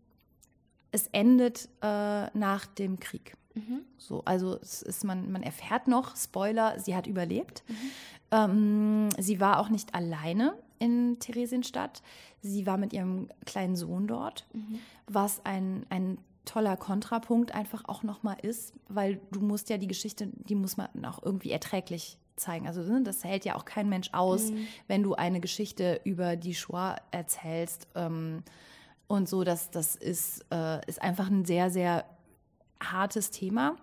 es 0.93 1.07
endet 1.07 1.67
äh, 1.81 2.27
nach 2.37 2.67
dem 2.67 3.01
Krieg. 3.01 3.35
Mhm. 3.53 3.81
So, 3.97 4.23
also 4.25 4.57
es 4.61 4.81
ist 4.81 5.03
man, 5.03 5.31
man 5.31 5.43
erfährt 5.43 5.87
noch, 5.87 6.15
Spoiler, 6.15 6.79
sie 6.79 6.95
hat 6.95 7.07
überlebt. 7.07 7.63
Mhm. 7.67 7.75
Ähm, 8.31 9.09
sie 9.17 9.39
war 9.39 9.59
auch 9.59 9.69
nicht 9.69 9.93
alleine 9.93 10.55
in 10.79 11.19
Theresienstadt. 11.19 12.01
Sie 12.41 12.65
war 12.65 12.77
mit 12.77 12.93
ihrem 12.93 13.29
kleinen 13.45 13.75
Sohn 13.75 14.07
dort, 14.07 14.47
mhm. 14.53 14.79
was 15.07 15.45
ein, 15.45 15.85
ein 15.89 16.17
toller 16.45 16.75
Kontrapunkt 16.75 17.53
einfach 17.53 17.83
auch 17.87 18.03
nochmal 18.03 18.37
ist, 18.41 18.73
weil 18.87 19.19
du 19.31 19.41
musst 19.41 19.69
ja 19.69 19.77
die 19.77 19.87
Geschichte, 19.87 20.29
die 20.47 20.55
muss 20.55 20.77
man 20.77 20.87
auch 21.05 21.21
irgendwie 21.21 21.51
erträglich 21.51 22.17
zeigen. 22.35 22.67
Also 22.67 22.81
ne, 22.81 23.03
das 23.03 23.23
hält 23.23 23.45
ja 23.45 23.55
auch 23.55 23.65
kein 23.65 23.89
Mensch 23.89 24.09
aus, 24.13 24.49
mhm. 24.49 24.67
wenn 24.87 25.03
du 25.03 25.13
eine 25.13 25.39
Geschichte 25.39 26.01
über 26.03 26.35
die 26.35 26.55
Shoah 26.55 26.95
erzählst. 27.11 27.87
Ähm, 27.95 28.43
und 29.07 29.29
so, 29.29 29.43
das, 29.43 29.69
das 29.69 29.95
ist, 29.95 30.45
äh, 30.51 30.85
ist 30.87 31.01
einfach 31.01 31.29
ein 31.29 31.45
sehr, 31.45 31.69
sehr 31.69 32.05
hartes 32.81 33.31
Thema. 33.31 33.75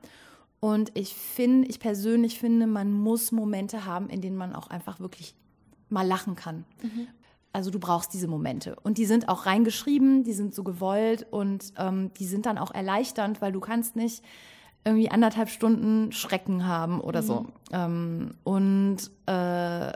Und 0.60 0.90
ich 0.94 1.14
finde, 1.14 1.68
ich 1.68 1.78
persönlich 1.78 2.38
finde, 2.38 2.66
man 2.66 2.92
muss 2.92 3.30
Momente 3.32 3.84
haben, 3.84 4.08
in 4.10 4.20
denen 4.20 4.36
man 4.36 4.54
auch 4.54 4.68
einfach 4.68 4.98
wirklich 4.98 5.34
mal 5.88 6.06
lachen 6.06 6.34
kann. 6.34 6.64
Mhm. 6.82 7.06
Also 7.52 7.70
du 7.70 7.78
brauchst 7.78 8.12
diese 8.12 8.28
Momente. 8.28 8.76
Und 8.82 8.98
die 8.98 9.06
sind 9.06 9.28
auch 9.28 9.46
reingeschrieben, 9.46 10.24
die 10.24 10.32
sind 10.32 10.54
so 10.54 10.64
gewollt 10.64 11.26
und 11.30 11.72
ähm, 11.78 12.12
die 12.18 12.26
sind 12.26 12.46
dann 12.46 12.58
auch 12.58 12.72
erleichternd, 12.72 13.40
weil 13.40 13.52
du 13.52 13.60
kannst 13.60 13.96
nicht 13.96 14.22
irgendwie 14.84 15.10
anderthalb 15.10 15.48
Stunden 15.48 16.12
Schrecken 16.12 16.66
haben 16.66 17.00
oder 17.00 17.22
mhm. 17.22 17.26
so. 17.26 17.46
Ähm, 17.72 18.34
und 18.44 18.98
äh, 19.26 19.92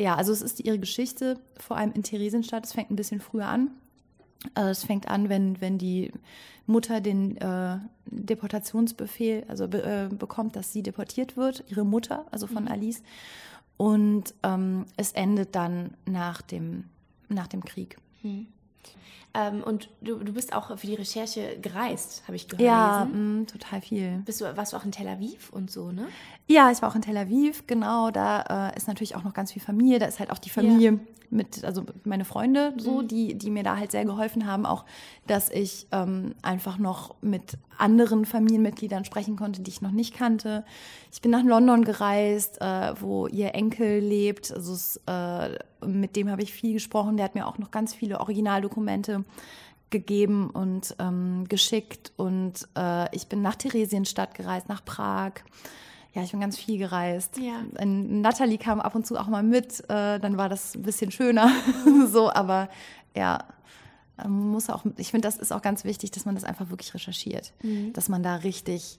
ja, 0.00 0.16
also 0.16 0.32
es 0.32 0.42
ist 0.42 0.60
ihre 0.60 0.78
Geschichte, 0.78 1.38
vor 1.58 1.76
allem 1.76 1.92
in 1.92 2.02
Theresienstadt. 2.02 2.64
Es 2.64 2.72
fängt 2.72 2.90
ein 2.90 2.96
bisschen 2.96 3.20
früher 3.20 3.46
an. 3.46 3.70
Also 4.54 4.70
es 4.70 4.84
fängt 4.84 5.08
an, 5.08 5.28
wenn, 5.28 5.60
wenn 5.60 5.78
die 5.78 6.12
Mutter 6.66 7.00
den 7.00 7.36
äh, 7.36 7.78
Deportationsbefehl 8.06 9.44
also 9.48 9.68
be, 9.68 9.82
äh, 9.82 10.14
bekommt, 10.14 10.56
dass 10.56 10.72
sie 10.72 10.82
deportiert 10.82 11.36
wird, 11.36 11.64
ihre 11.68 11.84
Mutter, 11.84 12.26
also 12.30 12.46
von 12.46 12.64
mhm. 12.64 12.70
Alice. 12.70 13.02
Und 13.76 14.34
ähm, 14.42 14.86
es 14.96 15.12
endet 15.12 15.54
dann 15.54 15.94
nach 16.06 16.42
dem, 16.42 16.84
nach 17.28 17.46
dem 17.46 17.64
Krieg. 17.64 17.96
Mhm. 18.22 18.46
Ähm, 19.34 19.62
und 19.62 19.88
du, 20.02 20.16
du 20.16 20.32
bist 20.34 20.52
auch 20.52 20.76
für 20.76 20.86
die 20.86 20.94
Recherche 20.94 21.58
gereist, 21.60 22.22
habe 22.26 22.36
ich 22.36 22.48
gehört. 22.48 22.66
Ja, 22.66 23.06
mh, 23.10 23.46
total 23.46 23.80
viel. 23.80 24.18
Bist 24.26 24.40
du, 24.42 24.56
warst 24.56 24.72
du 24.72 24.76
auch 24.76 24.84
in 24.84 24.92
Tel 24.92 25.08
Aviv 25.08 25.50
und 25.50 25.70
so, 25.70 25.90
ne? 25.90 26.06
Ja, 26.48 26.70
ich 26.70 26.82
war 26.82 26.90
auch 26.90 26.94
in 26.94 27.00
Tel 27.02 27.16
Aviv, 27.16 27.66
genau. 27.66 28.10
Da 28.10 28.70
äh, 28.72 28.76
ist 28.76 28.88
natürlich 28.88 29.16
auch 29.16 29.24
noch 29.24 29.32
ganz 29.32 29.52
viel 29.52 29.62
Familie. 29.62 29.98
Da 29.98 30.06
ist 30.06 30.18
halt 30.20 30.30
auch 30.30 30.38
die 30.38 30.50
Familie 30.50 30.92
Ja. 30.92 30.98
mit, 31.30 31.64
also 31.64 31.84
meine 32.04 32.26
Freunde 32.26 32.74
so, 32.76 33.00
Mhm. 33.00 33.08
die, 33.08 33.34
die 33.38 33.50
mir 33.50 33.62
da 33.62 33.78
halt 33.78 33.90
sehr 33.92 34.04
geholfen 34.04 34.46
haben. 34.46 34.66
Auch, 34.66 34.84
dass 35.26 35.48
ich 35.48 35.86
ähm, 35.92 36.34
einfach 36.42 36.76
noch 36.76 37.14
mit 37.22 37.56
anderen 37.78 38.26
Familienmitgliedern 38.26 39.06
sprechen 39.06 39.36
konnte, 39.36 39.62
die 39.62 39.70
ich 39.70 39.80
noch 39.80 39.92
nicht 39.92 40.14
kannte. 40.14 40.62
Ich 41.10 41.22
bin 41.22 41.30
nach 41.30 41.42
London 41.44 41.84
gereist, 41.84 42.60
äh, 42.60 42.92
wo 43.00 43.28
ihr 43.28 43.54
Enkel 43.54 44.00
lebt. 44.00 44.52
Also 44.52 44.74
es, 44.74 45.00
äh, 45.06 45.58
mit 45.86 46.16
dem 46.16 46.30
habe 46.30 46.42
ich 46.42 46.52
viel 46.52 46.72
gesprochen. 46.72 47.16
Der 47.16 47.24
hat 47.24 47.34
mir 47.34 47.46
auch 47.46 47.58
noch 47.58 47.70
ganz 47.70 47.94
viele 47.94 48.20
Originaldokumente 48.20 49.24
gegeben 49.90 50.50
und 50.50 50.96
ähm, 50.98 51.44
geschickt. 51.48 52.12
Und 52.16 52.68
äh, 52.76 53.14
ich 53.14 53.28
bin 53.28 53.42
nach 53.42 53.54
Theresienstadt 53.54 54.34
gereist, 54.34 54.68
nach 54.68 54.84
Prag. 54.84 55.32
Ja, 56.14 56.22
ich 56.22 56.32
bin 56.32 56.40
ganz 56.40 56.58
viel 56.58 56.78
gereist. 56.78 57.38
Ja. 57.38 57.62
Natalie 57.84 58.58
kam 58.58 58.80
ab 58.80 58.94
und 58.94 59.06
zu 59.06 59.18
auch 59.18 59.28
mal 59.28 59.42
mit, 59.42 59.80
äh, 59.88 60.18
dann 60.18 60.36
war 60.36 60.48
das 60.48 60.74
ein 60.74 60.82
bisschen 60.82 61.10
schöner. 61.10 61.50
so, 62.06 62.30
aber 62.30 62.68
ja, 63.16 63.44
man 64.16 64.50
muss 64.50 64.68
auch, 64.68 64.84
ich 64.96 65.10
finde, 65.10 65.26
das 65.26 65.36
ist 65.36 65.52
auch 65.52 65.62
ganz 65.62 65.84
wichtig, 65.84 66.10
dass 66.10 66.24
man 66.24 66.34
das 66.34 66.44
einfach 66.44 66.70
wirklich 66.70 66.92
recherchiert. 66.94 67.52
Dass 67.92 68.08
man 68.08 68.22
da 68.22 68.36
richtig, 68.36 68.98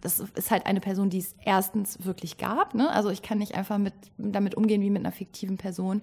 das 0.00 0.20
ist 0.20 0.50
halt 0.50 0.66
eine 0.66 0.80
Person, 0.80 1.10
die 1.10 1.18
es 1.18 1.34
erstens 1.44 2.04
wirklich 2.04 2.38
gab. 2.38 2.74
Ne? 2.74 2.90
Also 2.90 3.10
ich 3.10 3.22
kann 3.22 3.38
nicht 3.38 3.54
einfach 3.54 3.78
mit, 3.78 3.94
damit 4.18 4.54
umgehen 4.54 4.82
wie 4.82 4.90
mit 4.90 5.02
einer 5.02 5.12
fiktiven 5.12 5.56
Person. 5.56 6.02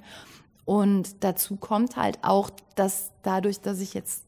Und 0.66 1.24
dazu 1.24 1.56
kommt 1.56 1.96
halt 1.98 2.20
auch, 2.22 2.50
dass 2.76 3.12
dadurch, 3.24 3.62
dass 3.62 3.80
ich 3.80 3.94
jetzt 3.94 4.26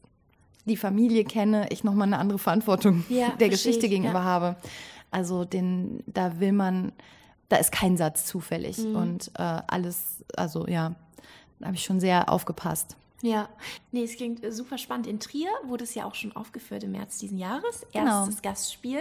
die 0.64 0.76
Familie 0.76 1.24
kenne, 1.24 1.66
ich 1.70 1.84
nochmal 1.84 2.06
eine 2.06 2.18
andere 2.18 2.38
Verantwortung 2.38 3.04
Ja, 3.08 3.30
der 3.40 3.48
Geschichte 3.48 3.86
ich, 3.86 3.90
gegenüber 3.90 4.20
ja. 4.20 4.24
habe. 4.24 4.56
Also 5.10 5.44
den, 5.44 6.02
da 6.06 6.40
will 6.40 6.52
man, 6.52 6.92
da 7.48 7.56
ist 7.56 7.70
kein 7.72 7.96
Satz 7.96 8.24
zufällig 8.26 8.78
Mhm. 8.78 8.96
und 8.96 9.30
äh, 9.38 9.60
alles, 9.66 10.24
also 10.36 10.66
ja, 10.66 10.94
da 11.58 11.66
habe 11.66 11.76
ich 11.76 11.84
schon 11.84 12.00
sehr 12.00 12.28
aufgepasst. 12.28 12.96
Ja, 13.22 13.48
nee, 13.92 14.02
es 14.02 14.16
klingt 14.16 14.42
äh, 14.42 14.50
super 14.52 14.78
spannend. 14.78 15.06
In 15.06 15.20
Trier 15.20 15.48
wurde 15.64 15.84
es 15.84 15.94
ja 15.94 16.04
auch 16.04 16.14
schon 16.16 16.34
aufgeführt 16.34 16.82
im 16.82 16.90
März 16.92 17.18
diesen 17.18 17.38
Jahres. 17.38 17.86
Genau. 17.92 18.20
Erstes 18.24 18.42
Gastspiel. 18.42 19.00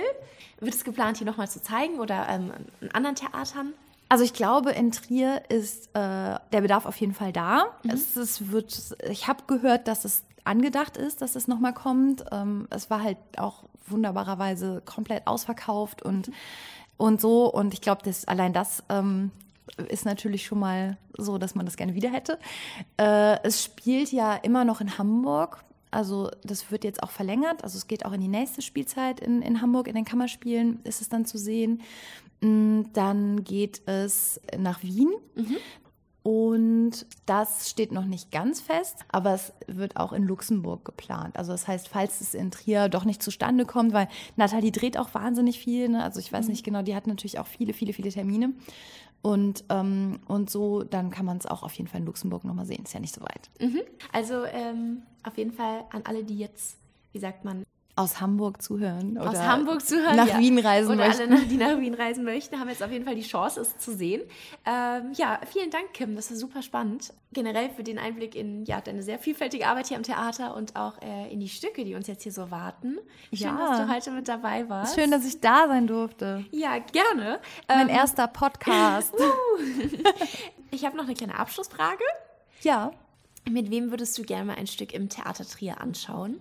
Wird 0.59 0.75
es 0.75 0.83
geplant, 0.83 1.17
hier 1.17 1.25
nochmal 1.27 1.49
zu 1.49 1.61
zeigen 1.61 1.99
oder 1.99 2.29
ähm, 2.29 2.51
in 2.81 2.91
anderen 2.91 3.15
Theatern? 3.15 3.73
Also 4.09 4.23
ich 4.23 4.33
glaube, 4.33 4.71
in 4.71 4.91
Trier 4.91 5.41
ist 5.49 5.87
äh, 5.95 6.35
der 6.51 6.61
Bedarf 6.61 6.85
auf 6.85 6.97
jeden 6.97 7.13
Fall 7.13 7.33
da. 7.33 7.65
Mhm. 7.83 7.91
Es, 7.91 8.15
es 8.15 8.51
wird, 8.51 8.95
ich 9.09 9.27
habe 9.27 9.43
gehört, 9.47 9.87
dass 9.87 10.05
es 10.05 10.23
angedacht 10.43 10.97
ist, 10.97 11.21
dass 11.21 11.35
es 11.35 11.47
nochmal 11.47 11.73
kommt. 11.73 12.23
Ähm, 12.31 12.67
es 12.69 12.89
war 12.89 13.01
halt 13.01 13.17
auch 13.37 13.63
wunderbarerweise 13.87 14.81
komplett 14.85 15.25
ausverkauft 15.27 16.01
und, 16.03 16.27
Mhm. 16.27 16.33
und 16.97 17.21
so. 17.21 17.51
Und 17.51 17.73
ich 17.73 17.81
glaube, 17.81 18.03
dass 18.03 18.25
allein 18.25 18.53
das 18.53 18.83
ähm, 18.89 19.31
ist 19.89 20.05
natürlich 20.05 20.45
schon 20.45 20.59
mal 20.59 20.97
so, 21.17 21.37
dass 21.37 21.55
man 21.55 21.65
das 21.65 21.77
gerne 21.77 21.95
wieder 21.95 22.09
hätte. 22.11 22.37
Äh, 22.97 23.41
es 23.43 23.63
spielt 23.63 24.11
ja 24.11 24.35
immer 24.35 24.65
noch 24.65 24.81
in 24.81 24.97
Hamburg. 24.97 25.63
Also 25.91 26.31
das 26.43 26.71
wird 26.71 26.83
jetzt 26.83 27.03
auch 27.03 27.11
verlängert. 27.11 27.63
Also 27.63 27.77
es 27.77 27.87
geht 27.87 28.05
auch 28.05 28.13
in 28.13 28.21
die 28.21 28.27
nächste 28.27 28.61
Spielzeit 28.61 29.19
in, 29.19 29.41
in 29.41 29.61
Hamburg. 29.61 29.87
In 29.87 29.95
den 29.95 30.05
Kammerspielen 30.05 30.79
ist 30.83 31.01
es 31.01 31.09
dann 31.09 31.25
zu 31.25 31.37
sehen. 31.37 31.81
Mm, 32.41 32.83
Dann 32.93 33.43
geht 33.43 33.81
es 33.87 34.39
nach 34.57 34.83
Wien. 34.83 35.09
Und 36.23 37.07
das 37.25 37.67
steht 37.69 37.91
noch 37.91 38.05
nicht 38.05 38.31
ganz 38.31 38.61
fest, 38.61 38.97
aber 39.09 39.33
es 39.33 39.53
wird 39.65 39.97
auch 39.97 40.13
in 40.13 40.23
Luxemburg 40.23 40.85
geplant. 40.85 41.35
Also 41.35 41.51
das 41.51 41.67
heißt, 41.67 41.87
falls 41.87 42.21
es 42.21 42.35
in 42.35 42.51
Trier 42.51 42.89
doch 42.89 43.05
nicht 43.05 43.23
zustande 43.23 43.65
kommt, 43.65 43.91
weil 43.91 44.07
Nathalie 44.35 44.71
dreht 44.71 44.97
auch 44.97 45.15
wahnsinnig 45.15 45.57
viel. 45.57 45.89
Ne? 45.89 46.03
Also 46.03 46.19
ich 46.19 46.31
weiß 46.31 46.47
nicht 46.47 46.63
genau, 46.63 46.83
die 46.83 46.95
hat 46.95 47.07
natürlich 47.07 47.39
auch 47.39 47.47
viele, 47.47 47.73
viele, 47.73 47.93
viele 47.93 48.11
Termine. 48.11 48.53
Und, 49.21 49.63
ähm, 49.69 50.19
und 50.27 50.49
so, 50.49 50.83
dann 50.83 51.11
kann 51.11 51.25
man 51.25 51.37
es 51.37 51.45
auch 51.45 51.63
auf 51.63 51.73
jeden 51.73 51.87
Fall 51.87 51.99
in 52.01 52.07
Luxemburg 52.07 52.43
nochmal 52.43 52.65
sehen. 52.65 52.83
Ist 52.83 52.93
ja 52.93 52.99
nicht 52.99 53.13
so 53.13 53.21
weit. 53.21 53.49
Also 54.11 54.45
ähm, 54.45 55.03
auf 55.23 55.37
jeden 55.37 55.51
Fall 55.51 55.85
an 55.91 56.01
alle, 56.05 56.23
die 56.23 56.37
jetzt, 56.37 56.77
wie 57.11 57.19
sagt 57.19 57.45
man, 57.45 57.63
Aus 57.95 58.21
Hamburg 58.21 58.61
zuhören. 58.61 59.17
aus 59.17 59.29
oder 59.29 59.47
Hamburg 59.47 59.85
zuhören. 59.85 60.15
Nach 60.15 60.27
ja. 60.27 60.39
Wien 60.39 60.57
reisen 60.59 60.91
Oder 60.95 61.07
möchten. 61.07 61.33
alle, 61.33 61.41
die 61.45 61.57
nach 61.57 61.77
Wien 61.79 61.93
reisen 61.93 62.23
möchten, 62.23 62.59
haben 62.59 62.69
jetzt 62.69 62.81
auf 62.81 62.89
jeden 62.91 63.03
Fall 63.05 63.15
die 63.15 63.21
Chance, 63.21 63.59
es 63.59 63.77
zu 63.77 63.93
sehen. 63.93 64.21
Ähm, 64.65 65.11
ja, 65.13 65.39
vielen 65.51 65.69
Dank, 65.71 65.91
Kim. 65.93 66.15
Das 66.15 66.29
war 66.31 66.37
super 66.37 66.61
spannend. 66.61 67.13
Generell 67.33 67.69
für 67.69 67.83
den 67.83 67.99
Einblick 67.99 68.33
in 68.35 68.63
ja, 68.65 68.79
deine 68.81 69.03
sehr 69.03 69.19
vielfältige 69.19 69.67
Arbeit 69.67 69.87
hier 69.87 69.97
am 69.97 70.03
Theater 70.03 70.55
und 70.55 70.75
auch 70.77 71.01
äh, 71.01 71.31
in 71.31 71.39
die 71.41 71.49
Stücke, 71.49 71.83
die 71.83 71.95
uns 71.95 72.07
jetzt 72.07 72.23
hier 72.23 72.31
so 72.31 72.49
warten. 72.49 72.97
Schön, 73.33 73.47
Ja. 73.47 73.57
dass 73.57 73.77
du 73.79 73.93
heute 73.93 74.11
mit 74.11 74.27
dabei 74.27 74.67
warst. 74.69 74.95
Schön, 74.95 75.11
dass 75.11 75.25
ich 75.25 75.41
da 75.41 75.67
sein 75.67 75.85
durfte. 75.87 76.45
Ja, 76.51 76.77
gerne. 76.79 77.39
Mein 77.67 77.89
Ähm, 77.89 77.95
erster 77.95 78.27
Podcast. 78.27 79.13
ich 80.71 80.85
habe 80.85 80.95
noch 80.97 81.05
eine 81.05 81.13
kleine 81.15 81.37
Abschlussfrage. 81.37 82.03
ja. 82.61 82.91
Mit 83.49 83.71
wem 83.71 83.89
würdest 83.89 84.15
du 84.19 84.21
gerne 84.21 84.45
mal 84.45 84.55
ein 84.57 84.67
Stück 84.67 84.93
im 84.93 85.09
Theater 85.09 85.43
Trier 85.43 85.81
anschauen? 85.81 86.39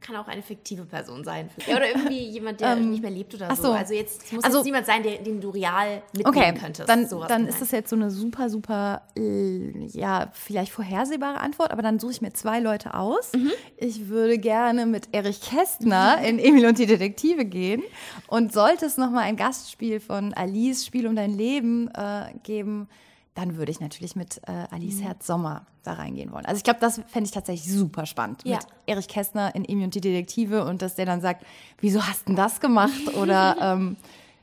Kann 0.00 0.16
auch 0.16 0.26
eine 0.26 0.42
fiktive 0.42 0.84
Person 0.84 1.22
sein. 1.24 1.48
Ja, 1.66 1.76
oder 1.76 1.88
irgendwie 1.88 2.18
jemand, 2.30 2.60
der 2.60 2.74
nicht 2.76 3.02
mehr 3.02 3.10
lebt 3.10 3.34
oder 3.34 3.54
so. 3.54 3.62
so. 3.64 3.72
Also 3.72 3.94
jetzt 3.94 4.32
muss 4.32 4.42
Also- 4.44 4.58
jetzt 4.58 4.64
niemand 4.66 4.86
sein, 4.86 5.02
der, 5.02 5.18
den 5.18 5.40
du 5.40 5.50
real 5.50 6.02
mitnehmen 6.12 6.36
Okay, 6.36 6.54
könntest. 6.60 6.88
dann, 6.88 7.08
dann 7.28 7.46
ist 7.46 7.60
das 7.60 7.70
jetzt 7.70 7.90
so 7.90 7.96
eine 7.96 8.10
super, 8.10 8.50
super, 8.50 9.02
äh, 9.16 9.86
ja, 9.86 10.28
vielleicht 10.32 10.72
vorhersehbare 10.72 11.38
Antwort, 11.40 11.70
aber 11.70 11.82
dann 11.82 11.98
suche 12.00 12.12
ich 12.12 12.20
mir 12.20 12.32
zwei 12.32 12.58
Leute 12.60 12.94
aus. 12.94 13.32
Mhm. 13.32 13.52
Ich 13.76 14.08
würde 14.08 14.38
gerne 14.38 14.86
mit 14.86 15.08
Erich 15.12 15.40
Kästner 15.40 16.18
in 16.24 16.38
Emil 16.38 16.66
und 16.66 16.78
die 16.78 16.86
Detektive 16.86 17.44
gehen. 17.44 17.82
Und 18.26 18.52
sollte 18.52 18.86
es 18.86 18.96
nochmal 18.96 19.22
ein 19.24 19.36
Gastspiel 19.36 20.00
von 20.00 20.34
Alice, 20.34 20.84
Spiel 20.84 21.06
um 21.06 21.14
dein 21.14 21.30
Leben, 21.36 21.88
äh, 21.94 22.32
geben, 22.42 22.88
dann 23.36 23.56
würde 23.56 23.70
ich 23.70 23.78
natürlich 23.80 24.16
mit 24.16 24.40
äh, 24.48 24.66
Alice 24.70 24.96
Mhm. 24.96 25.02
Herz 25.02 25.26
Sommer 25.26 25.66
da 25.84 25.92
reingehen 25.92 26.32
wollen. 26.32 26.44
Also 26.46 26.56
ich 26.58 26.64
glaube, 26.64 26.80
das 26.80 26.96
fände 27.06 27.26
ich 27.28 27.30
tatsächlich 27.30 27.72
super 27.72 28.04
spannend. 28.06 28.42
Ja. 28.44 28.56
Mit 28.56 28.66
Erich 28.86 29.06
Kästner 29.08 29.54
in 29.54 29.64
Emil 29.64 29.84
und 29.84 29.94
die 29.94 30.00
Detektive 30.00 30.64
und 30.64 30.82
dass 30.82 30.96
der 30.96 31.06
dann 31.06 31.20
sagt, 31.20 31.46
wieso 31.78 32.02
hast 32.02 32.26
denn 32.26 32.34
das 32.34 32.58
gemacht? 32.60 33.14
Oder 33.16 33.56
ähm, 33.60 33.96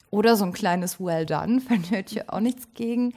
oder 0.10 0.36
so 0.38 0.46
ein 0.46 0.54
kleines 0.54 1.00
Well 1.00 1.26
done, 1.26 1.60
fände 1.68 2.04
ich 2.08 2.30
auch 2.30 2.40
nichts 2.40 2.68
gegen. 2.76 3.14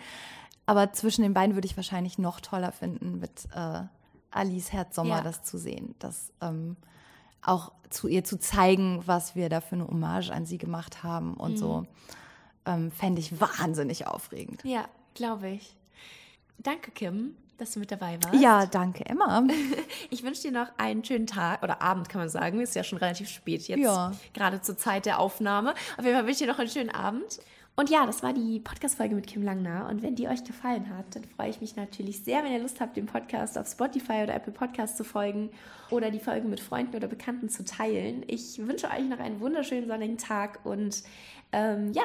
Aber 0.65 0.93
zwischen 0.95 1.23
den 1.23 1.35
beiden 1.35 1.55
würde 1.55 1.67
ich 1.67 1.77
wahrscheinlich 1.77 2.19
noch 2.19 2.41
toller 2.41 2.73
finden, 2.73 3.21
mit 3.21 3.47
äh, 3.55 3.83
Alice 4.31 4.73
Herz 4.73 4.97
Sommer 4.97 5.19
Ja. 5.19 5.21
das 5.23 5.43
zu 5.43 5.59
sehen. 5.59 5.95
Das 5.99 6.33
ähm, 6.41 6.77
auch 7.43 7.71
zu 7.91 8.09
ihr 8.09 8.25
zu 8.25 8.39
zeigen, 8.39 9.03
was 9.07 9.37
wir 9.37 9.49
da 9.51 9.61
für 9.61 9.75
eine 9.77 9.87
Hommage 9.87 10.31
an 10.31 10.47
sie 10.47 10.59
gemacht 10.59 11.05
haben 11.05 11.35
und 11.35 11.57
so. 11.59 11.85
Ähm, 12.65 12.91
Fände 12.91 13.21
ich 13.21 13.41
wahnsinnig 13.41 14.07
aufregend. 14.09 14.65
Ja, 14.65 14.87
glaube 15.17 15.49
ich. 15.49 15.75
Danke, 16.59 16.91
Kim, 16.93 17.37
dass 17.59 17.73
du 17.73 17.81
mit 17.81 17.91
dabei 17.91 18.19
warst. 18.23 18.41
Ja, 18.41 18.67
danke, 18.67 19.05
Emma. 19.07 19.43
Ich 20.11 20.23
wünsche 20.23 20.43
dir 20.43 20.53
noch 20.53 20.69
einen 20.79 21.05
schönen 21.05 21.27
Tag 21.27 21.63
oder 21.63 21.83
Abend, 21.83 22.09
kann 22.09 22.21
man 22.21 22.29
sagen. 22.29 22.61
Ist 22.61 22.75
ja 22.77 22.85
schon 22.85 22.99
relativ 22.99 23.29
spät 23.29 23.67
jetzt, 23.69 23.81
Ja. 23.81 24.13
gerade 24.35 24.61
zur 24.63 24.77
Zeit 24.77 25.05
der 25.07 25.19
Aufnahme. 25.19 25.75
Auf 25.97 26.05
jeden 26.05 26.17
Fall 26.17 26.27
wünsche 26.27 26.45
ich 26.45 26.47
dir 26.47 26.53
noch 26.53 26.59
einen 26.59 26.69
schönen 26.71 26.91
Abend. 26.91 27.41
Und 27.79 27.91
ja, 27.91 28.07
das 28.07 28.23
war 28.23 28.33
die 28.33 28.59
Podcast-Folge 28.61 29.15
mit 29.15 29.27
Kim 29.27 29.43
Langner. 29.43 29.87
Und 29.91 30.03
wenn 30.03 30.15
die 30.15 30.29
euch 30.29 30.43
gefallen 30.45 30.89
hat, 30.97 31.15
dann 31.15 31.25
freue 31.25 31.51
ich 31.51 31.61
mich 31.61 31.77
natürlich 31.77 32.25
sehr, 32.25 32.43
wenn 32.43 32.53
ihr 32.53 32.59
Lust 32.61 32.81
habt, 32.81 32.97
dem 32.97 33.05
Podcast 33.05 33.59
auf 33.59 33.69
Spotify 33.69 34.23
oder 34.23 34.35
Apple 34.35 34.53
Podcast 34.55 34.97
zu 34.97 35.05
folgen 35.05 35.51
oder 35.91 36.11
die 36.11 36.21
Folge 36.21 36.49
mit 36.49 36.61
Freunden 36.61 36.97
oder 36.97 37.07
Bekannten 37.07 37.51
zu 37.51 37.67
teilen. 37.67 38.23
Ich 38.29 38.59
wünsche 38.67 38.87
euch 38.89 39.05
noch 39.07 39.19
einen 39.19 39.41
wunderschönen 39.41 39.89
sonnigen 39.89 40.17
Tag 40.17 40.61
und 40.65 41.03
ähm, 41.53 41.93
ja, 41.93 42.05